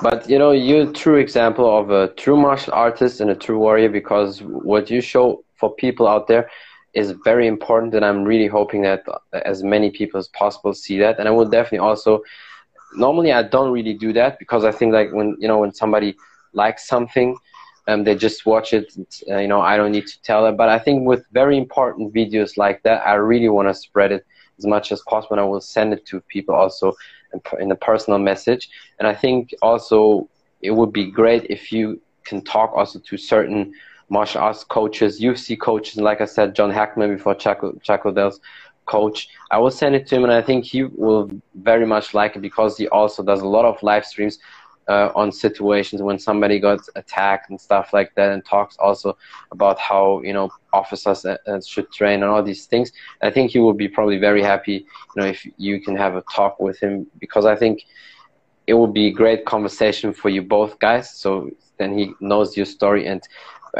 But 0.01 0.29
you 0.29 0.37
know, 0.37 0.51
you're 0.51 0.89
a 0.89 0.93
true 0.93 1.17
example 1.17 1.65
of 1.77 1.89
a 1.89 2.13
true 2.13 2.37
martial 2.37 2.73
artist 2.73 3.19
and 3.19 3.29
a 3.29 3.35
true 3.35 3.57
warrior 3.57 3.89
because 3.89 4.41
what 4.43 4.89
you 4.89 5.01
show 5.01 5.43
for 5.55 5.73
people 5.73 6.07
out 6.07 6.27
there 6.27 6.49
is 6.93 7.13
very 7.23 7.47
important, 7.47 7.93
and 7.93 8.05
I'm 8.05 8.23
really 8.23 8.47
hoping 8.47 8.81
that 8.83 9.03
as 9.33 9.63
many 9.63 9.89
people 9.91 10.19
as 10.19 10.27
possible 10.29 10.73
see 10.73 10.97
that. 10.99 11.19
And 11.19 11.27
I 11.27 11.31
will 11.31 11.49
definitely 11.49 11.79
also 11.79 12.21
normally 12.97 13.31
I 13.31 13.43
don't 13.43 13.71
really 13.71 13.93
do 13.93 14.13
that 14.13 14.39
because 14.39 14.63
I 14.65 14.71
think 14.71 14.93
like 14.93 15.11
when 15.11 15.35
you 15.39 15.47
know 15.47 15.59
when 15.59 15.73
somebody 15.73 16.15
likes 16.53 16.87
something, 16.87 17.37
um, 17.87 18.03
they 18.03 18.15
just 18.15 18.45
watch 18.45 18.73
it. 18.73 18.93
Uh, 19.29 19.37
you 19.37 19.47
know, 19.47 19.61
I 19.61 19.77
don't 19.77 19.91
need 19.91 20.07
to 20.07 20.21
tell 20.21 20.43
them. 20.43 20.57
But 20.57 20.69
I 20.69 20.79
think 20.79 21.07
with 21.07 21.25
very 21.31 21.57
important 21.57 22.13
videos 22.13 22.57
like 22.57 22.83
that, 22.83 23.05
I 23.07 23.13
really 23.13 23.49
want 23.49 23.67
to 23.69 23.73
spread 23.73 24.11
it 24.11 24.25
as 24.57 24.65
much 24.65 24.91
as 24.91 25.01
possible. 25.07 25.35
And 25.35 25.41
I 25.41 25.45
will 25.45 25.61
send 25.61 25.93
it 25.93 26.05
to 26.07 26.19
people 26.21 26.55
also 26.55 26.93
in 27.59 27.71
a 27.71 27.75
personal 27.75 28.19
message. 28.19 28.69
And 28.99 29.07
I 29.07 29.13
think 29.13 29.53
also 29.61 30.29
it 30.61 30.71
would 30.71 30.91
be 30.91 31.11
great 31.11 31.45
if 31.49 31.71
you 31.71 32.01
can 32.25 32.41
talk 32.43 32.73
also 32.75 32.99
to 32.99 33.17
certain 33.17 33.73
martial 34.09 34.41
arts 34.41 34.63
coaches, 34.63 35.21
UFC 35.21 35.59
coaches, 35.59 35.97
like 35.97 36.21
I 36.21 36.25
said, 36.25 36.55
John 36.55 36.71
Hackleman 36.71 37.15
before 37.15 37.35
Chuck, 37.35 37.61
Chuck 37.83 38.05
Liddell's 38.05 38.39
coach. 38.87 39.29
I 39.51 39.59
will 39.59 39.71
send 39.71 39.95
it 39.95 40.07
to 40.07 40.15
him, 40.15 40.23
and 40.23 40.33
I 40.33 40.41
think 40.41 40.65
he 40.65 40.83
will 40.83 41.29
very 41.55 41.85
much 41.85 42.13
like 42.13 42.35
it 42.35 42.41
because 42.41 42.77
he 42.77 42.87
also 42.87 43.23
does 43.23 43.41
a 43.41 43.47
lot 43.47 43.65
of 43.65 43.81
live 43.83 44.05
streams 44.05 44.39
uh, 44.87 45.09
on 45.15 45.31
situations 45.31 46.01
when 46.01 46.17
somebody 46.17 46.59
got 46.59 46.79
attacked 46.95 47.49
and 47.49 47.59
stuff 47.59 47.93
like 47.93 48.13
that, 48.15 48.31
and 48.31 48.43
talks 48.45 48.77
also 48.77 49.17
about 49.51 49.79
how 49.79 50.21
you 50.23 50.33
know 50.33 50.49
officers 50.73 51.25
uh, 51.25 51.37
uh, 51.47 51.59
should 51.61 51.91
train 51.91 52.23
and 52.23 52.31
all 52.31 52.43
these 52.43 52.65
things. 52.65 52.91
I 53.21 53.29
think 53.29 53.51
he 53.51 53.59
will 53.59 53.73
be 53.73 53.87
probably 53.87 54.17
very 54.17 54.41
happy, 54.41 54.85
you 55.15 55.21
know, 55.21 55.27
if 55.27 55.45
you 55.57 55.81
can 55.81 55.95
have 55.95 56.15
a 56.15 56.23
talk 56.33 56.59
with 56.59 56.79
him 56.79 57.07
because 57.19 57.45
I 57.45 57.55
think 57.55 57.85
it 58.65 58.73
will 58.73 58.87
be 58.87 59.07
a 59.07 59.11
great 59.11 59.45
conversation 59.45 60.13
for 60.13 60.29
you 60.29 60.41
both 60.41 60.79
guys. 60.79 61.13
So 61.13 61.49
then 61.77 61.97
he 61.97 62.13
knows 62.19 62.55
your 62.57 62.65
story, 62.65 63.07
and 63.07 63.21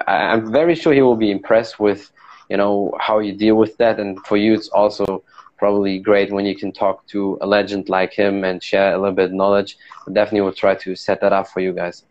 I'm 0.07 0.51
very 0.51 0.75
sure 0.75 0.93
he 0.93 1.01
will 1.01 1.15
be 1.15 1.31
impressed 1.31 1.79
with 1.79 2.11
you 2.49 2.57
know 2.57 2.93
how 2.99 3.19
you 3.19 3.33
deal 3.33 3.55
with 3.55 3.77
that, 3.77 3.99
and 3.99 4.19
for 4.25 4.37
you 4.37 4.53
it's 4.53 4.69
also 4.69 5.23
probably 5.57 5.99
great 5.99 6.31
when 6.31 6.45
you 6.45 6.55
can 6.55 6.71
talk 6.71 7.05
to 7.07 7.37
a 7.41 7.47
legend 7.47 7.89
like 7.89 8.13
him 8.13 8.43
and 8.43 8.61
share 8.61 8.93
a 8.93 8.97
little 8.97 9.15
bit 9.15 9.25
of 9.25 9.33
knowledge. 9.33 9.77
I 10.07 10.11
definitely 10.11 10.41
will 10.41 10.53
try 10.53 10.75
to 10.75 10.95
set 10.95 11.21
that 11.21 11.33
up 11.33 11.47
for 11.47 11.59
you 11.59 11.73
guys. 11.73 12.03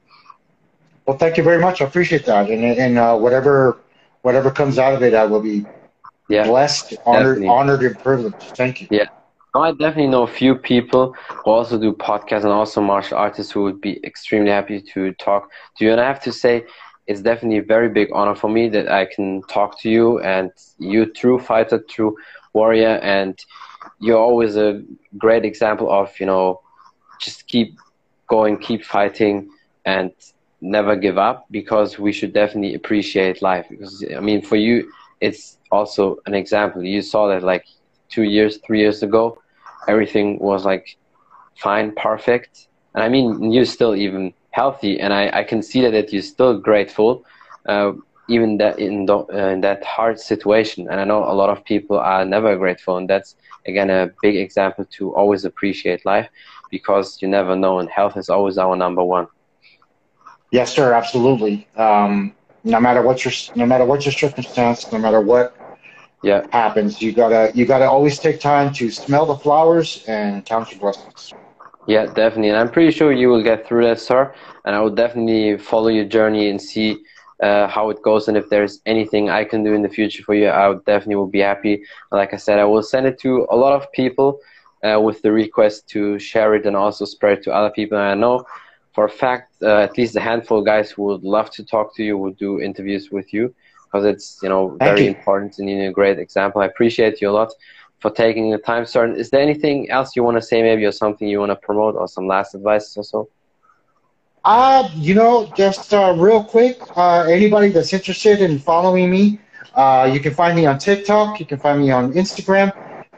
Well, 1.07 1.16
thank 1.16 1.37
you 1.37 1.44
very 1.44 1.61
much. 1.61 1.81
I 1.81 1.85
appreciate 1.85 2.25
that, 2.27 2.51
and 2.51 2.64
and 2.64 2.99
uh, 2.99 3.16
whatever 3.16 3.79
whatever 4.22 4.51
comes 4.51 4.79
out 4.79 4.94
of 4.94 5.03
it, 5.03 5.14
I 5.14 5.25
will 5.25 5.42
be 5.42 5.64
yeah, 6.29 6.46
blessed, 6.46 6.94
honored, 7.07 7.37
definitely. 7.37 7.49
honored, 7.49 7.83
and 7.83 7.99
privileged. 7.99 8.57
Thank 8.57 8.83
you. 8.83 8.88
Yeah. 8.90 9.07
I 9.55 9.70
definitely 9.70 10.09
know 10.09 10.22
a 10.22 10.27
few 10.27 10.55
people 10.55 11.14
who 11.44 11.51
also 11.51 11.79
do 11.79 11.92
podcasts 11.92 12.44
and 12.44 12.53
also 12.53 12.81
martial 12.81 13.16
artists 13.16 13.51
who 13.53 13.62
would 13.62 13.81
be 13.81 13.99
extremely 14.05 14.51
happy 14.51 14.83
to 14.92 15.12
talk 15.14 15.51
to 15.79 15.85
you. 15.85 15.92
And 15.92 16.01
I 16.01 16.07
have 16.07 16.20
to 16.25 16.33
say, 16.33 16.64
it's 17.07 17.21
definitely 17.21 17.59
a 17.59 17.62
very 17.62 17.88
big 17.88 18.09
honor 18.12 18.35
for 18.35 18.49
me 18.49 18.69
that 18.71 18.90
I 18.90 19.07
can 19.07 19.42
talk 19.42 19.81
to 19.83 19.90
you 19.90 20.21
and 20.21 20.51
you, 20.79 21.07
true 21.07 21.38
fighter, 21.38 21.79
true 21.79 22.16
warrior, 22.53 22.99
and 23.03 23.38
you're 24.01 24.19
always 24.19 24.57
a 24.57 24.83
great 25.16 25.45
example 25.45 25.90
of 25.90 26.19
you 26.19 26.27
know 26.27 26.61
just 27.21 27.47
keep 27.47 27.79
going, 28.27 28.59
keep 28.59 28.85
fighting, 28.85 29.49
and 29.85 30.11
never 30.61 30.97
give 30.97 31.19
up 31.19 31.47
because 31.51 31.99
we 31.99 32.12
should 32.12 32.33
definitely 32.33 32.75
appreciate 32.75 33.42
life. 33.42 33.66
Because 33.71 34.05
I 34.16 34.21
mean, 34.21 34.42
for 34.42 34.57
you, 34.57 34.90
it's 35.21 35.59
also 35.71 36.19
an 36.27 36.35
example. 36.35 36.83
You 36.83 37.03
saw 37.03 37.29
that 37.29 37.42
like 37.42 37.66
two 38.09 38.25
years, 38.25 38.59
three 38.66 38.81
years 38.81 39.03
ago, 39.03 39.40
everything 39.87 40.38
was 40.38 40.64
like 40.64 40.97
fine, 41.57 41.95
perfect, 41.95 42.66
and 42.95 43.05
I 43.05 43.09
mean, 43.09 43.53
you're 43.53 43.64
still 43.64 43.95
even 43.95 44.33
healthy, 44.61 44.99
and 45.03 45.12
I, 45.12 45.25
I 45.40 45.42
can 45.51 45.61
see 45.69 45.81
that, 45.83 45.92
that 45.92 46.12
you're 46.12 46.31
still 46.37 46.55
grateful. 46.59 47.11
Uh, 47.66 47.92
even 48.29 48.59
that 48.59 48.79
in, 48.79 49.07
the, 49.07 49.19
uh, 49.19 49.51
in 49.55 49.61
that 49.61 49.85
hard 49.85 50.19
situation. 50.19 50.88
And 50.90 51.01
I 51.01 51.05
know 51.05 51.23
a 51.25 51.37
lot 51.40 51.49
of 51.49 51.64
people 51.64 51.97
are 51.99 52.25
never 52.25 52.57
grateful, 52.57 52.97
and 52.97 53.09
that's 53.09 53.37
again 53.71 53.90
a 53.90 54.11
big 54.23 54.37
example 54.37 54.85
to 54.97 55.14
always 55.14 55.45
appreciate 55.45 56.05
life 56.05 56.29
because 56.71 57.23
you 57.23 57.29
never 57.29 57.55
know, 57.55 57.79
and 57.81 57.88
health 57.88 58.16
is 58.16 58.29
always 58.29 58.59
our 58.59 58.75
number 58.77 59.05
one. 59.05 59.27
Yes, 60.51 60.75
sir, 60.75 60.92
absolutely. 60.92 61.69
Um, 61.77 62.35
no 62.64 62.81
matter 62.81 63.03
what 63.09 63.25
your 63.25 63.35
no 63.55 63.66
matter 63.66 63.85
what 63.85 64.05
your 64.05 64.16
circumstance, 64.23 64.90
no 64.90 64.99
matter 64.99 65.21
what 65.21 65.55
yeah. 66.23 66.40
happens, 66.51 67.01
you 67.01 67.12
gotta 67.12 67.53
you 67.55 67.64
gotta 67.64 67.88
always 67.95 68.19
take 68.19 68.40
time 68.40 68.73
to 68.79 68.90
smell 68.90 69.27
the 69.27 69.37
flowers 69.37 70.05
and 70.09 70.45
count 70.45 70.73
your 70.73 70.81
blessings. 70.81 71.33
Yeah, 71.87 72.07
definitely, 72.07 72.49
and 72.51 72.59
I'm 72.59 72.70
pretty 72.70 72.90
sure 72.90 73.12
you 73.12 73.29
will 73.29 73.42
get 73.42 73.66
through 73.66 73.85
that, 73.85 74.01
sir. 74.01 74.35
And 74.64 74.75
I 74.75 74.81
will 74.81 74.94
definitely 74.94 75.57
follow 75.59 75.88
your 75.88 76.05
journey 76.05 76.51
and 76.51 76.61
see 76.61 76.99
uh, 77.42 77.68
how 77.68 77.90
it 77.90 78.03
goes 78.03 78.29
and 78.29 78.37
if 78.37 78.49
there's 78.49 78.81
anything 78.87 79.29
I 79.31 79.44
can 79.44 79.62
do 79.62 79.75
in 79.75 79.83
the 79.83 79.88
future 79.88 80.22
for 80.22 80.35
you, 80.35 80.46
I 80.49 80.68
would 80.68 80.85
definitely 80.85 81.16
will 81.16 81.27
be 81.27 81.40
happy. 81.40 81.83
Like 82.11 82.33
I 82.33 82.37
said, 82.37 82.59
I 82.59 82.64
will 82.64 82.83
send 82.83 83.07
it 83.07 83.18
to 83.20 83.46
a 83.51 83.57
lot 83.57 83.72
of 83.75 83.90
people 83.92 84.38
uh, 84.83 85.01
with 85.01 85.20
the 85.22 85.33
request 85.33 85.88
to 85.90 86.18
share 86.18 86.55
it 86.55 86.66
and 86.66 86.77
also 86.77 87.05
spread 87.05 87.38
it 87.38 87.44
to 87.44 87.53
other 87.53 87.70
people. 87.70 87.99
And 87.99 88.07
I 88.07 88.14
know 88.14 88.44
for 88.94 89.05
a 89.05 89.11
fact, 89.11 89.53
uh, 89.62 89.79
at 89.81 89.96
least 89.99 90.16
a 90.16 90.20
handful 90.20 90.59
of 90.61 90.64
guys 90.64 90.90
who 90.90 91.03
would 91.05 91.22
love 91.22 91.51
to 91.51 91.64
talk 91.64 91.94
to 91.96 92.03
you, 92.03 92.16
would 92.16 92.37
do 92.38 92.61
interviews 92.61 93.11
with 93.11 93.33
you 93.33 93.55
because 93.85 94.05
it's 94.05 94.38
you 94.42 94.49
know 94.49 94.77
very 94.81 95.07
you. 95.07 95.09
important 95.09 95.59
and 95.59 95.68
you're 95.68 95.90
a 95.90 95.92
great 95.92 96.18
example. 96.18 96.62
I 96.62 96.66
appreciate 96.66 97.20
you 97.20 97.31
a 97.31 97.33
lot 97.33 97.53
for 98.00 98.11
taking 98.11 98.50
the 98.50 98.59
time, 98.59 98.87
sir. 98.87 99.12
Is 99.12 99.30
there 99.30 99.40
anything 99.40 99.90
else 99.90 100.16
you 100.16 100.22
want 100.22 100.37
to 100.37 100.42
say, 100.42 100.62
maybe, 100.62 100.85
or 100.85 100.92
something 100.92 101.26
you 101.26 101.40
want 101.40 101.50
to 101.50 101.56
promote, 101.56 101.94
or 101.94 102.09
some 102.09 102.26
last 102.26 102.54
advice 102.54 102.96
or 102.96 103.04
so? 103.04 103.28
Uh, 104.44 104.88
you 104.94 105.14
know, 105.14 105.52
just 105.56 105.92
uh, 105.92 106.14
real 106.16 106.44
quick, 106.44 106.78
uh, 106.96 107.22
anybody 107.22 107.68
that's 107.68 107.92
interested 107.92 108.40
in 108.40 108.59
following 108.59 109.11
me, 109.11 109.40
uh, 109.74 110.09
you 110.12 110.20
can 110.20 110.32
find 110.32 110.56
me 110.56 110.66
on 110.66 110.78
TikTok, 110.78 111.40
you 111.40 111.46
can 111.46 111.59
find 111.59 111.80
me 111.80 111.90
on 111.90 112.12
Instagram, 112.12 112.72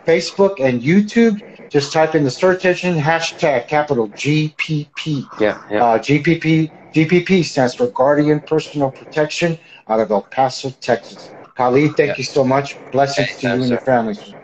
Facebook, 0.07 0.59
and 0.59 0.81
YouTube. 0.81 1.43
Just 1.69 1.93
type 1.93 2.15
in 2.15 2.25
the 2.25 2.31
search 2.31 2.65
engine 2.65 2.97
hashtag 2.97 3.69
capital 3.69 4.09
GPP. 4.09 5.27
Yeah, 5.39 5.61
yeah. 5.71 5.85
Uh, 5.85 5.99
GPP 5.99 6.73
GPP 6.95 7.45
stands 7.45 7.75
for 7.75 7.89
Guardian 7.89 8.41
Personal 8.41 8.91
Protection 8.91 9.59
out 9.89 10.01
of 10.01 10.11
El 10.11 10.23
Paso, 10.23 10.71
Texas. 10.81 11.31
Khalid, 11.55 11.95
thank 11.97 12.09
yeah. 12.09 12.15
you 12.17 12.25
so 12.25 12.43
much. 12.43 12.79
Blessings 12.91 13.37
to 13.37 13.49
you 13.49 13.53
and 13.53 13.69
your 13.69 13.81
family. 13.81 14.38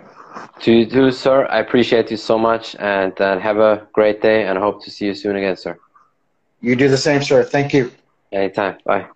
To 0.60 0.72
you 0.72 0.86
too, 0.86 1.10
sir. 1.12 1.46
I 1.50 1.58
appreciate 1.58 2.10
you 2.10 2.16
so 2.16 2.38
much, 2.38 2.74
and 2.78 3.18
uh, 3.20 3.38
have 3.38 3.58
a 3.58 3.86
great 3.92 4.20
day, 4.22 4.46
and 4.46 4.58
hope 4.58 4.82
to 4.84 4.90
see 4.90 5.06
you 5.06 5.14
soon 5.14 5.36
again, 5.36 5.56
sir. 5.56 5.78
You 6.60 6.76
do 6.76 6.88
the 6.88 6.96
same, 6.96 7.22
sir. 7.22 7.42
Thank 7.44 7.74
you. 7.74 7.90
Anytime. 8.32 8.78
Bye. 8.84 9.06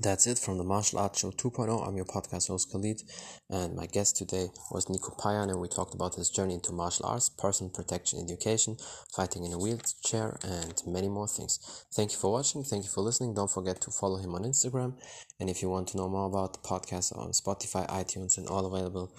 That's 0.00 0.26
it 0.26 0.38
from 0.38 0.58
the 0.58 0.64
Martial 0.64 0.98
Arts 0.98 1.20
Show 1.20 1.30
2.0. 1.30 1.86
I'm 1.86 1.96
your 1.96 2.04
podcast 2.04 2.48
host 2.48 2.70
Khalid, 2.70 3.02
and 3.48 3.74
my 3.74 3.86
guest 3.86 4.16
today 4.16 4.48
was 4.70 4.88
Nico 4.88 5.14
Payan, 5.22 5.50
and 5.50 5.60
we 5.60 5.68
talked 5.68 5.94
about 5.94 6.14
his 6.14 6.30
journey 6.30 6.54
into 6.54 6.72
martial 6.72 7.06
arts, 7.06 7.28
personal 7.30 7.70
protection 7.70 8.20
education, 8.22 8.76
fighting 9.14 9.44
in 9.44 9.52
a 9.52 9.58
wheelchair, 9.58 10.38
and 10.42 10.82
many 10.86 11.08
more 11.08 11.28
things. 11.28 11.58
Thank 11.94 12.12
you 12.12 12.18
for 12.18 12.32
watching. 12.32 12.64
Thank 12.64 12.84
you 12.84 12.90
for 12.90 13.00
listening. 13.00 13.34
Don't 13.34 13.50
forget 13.50 13.80
to 13.82 13.90
follow 13.90 14.18
him 14.18 14.34
on 14.34 14.42
Instagram. 14.42 14.94
And 15.40 15.48
if 15.48 15.62
you 15.62 15.70
want 15.70 15.88
to 15.88 15.96
know 15.96 16.08
more 16.08 16.26
about 16.26 16.52
the 16.52 16.60
podcast 16.68 17.16
on 17.16 17.30
Spotify, 17.30 17.88
iTunes, 17.88 18.36
and 18.36 18.46
all 18.46 18.66
available 18.66 19.14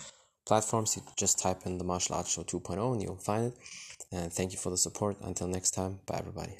platforms, 0.45 0.95
you 0.95 1.01
just 1.17 1.39
type 1.39 1.65
in 1.65 1.77
the 1.77 1.83
Martial 1.83 2.15
Arts 2.15 2.31
Show 2.31 2.43
2.0 2.43 2.93
and 2.93 3.01
you'll 3.01 3.17
find 3.17 3.45
it. 3.45 3.57
And 4.11 4.31
thank 4.31 4.51
you 4.51 4.59
for 4.59 4.69
the 4.69 4.77
support. 4.77 5.17
Until 5.21 5.47
next 5.47 5.71
time, 5.71 5.99
bye 6.05 6.19
everybody. 6.19 6.57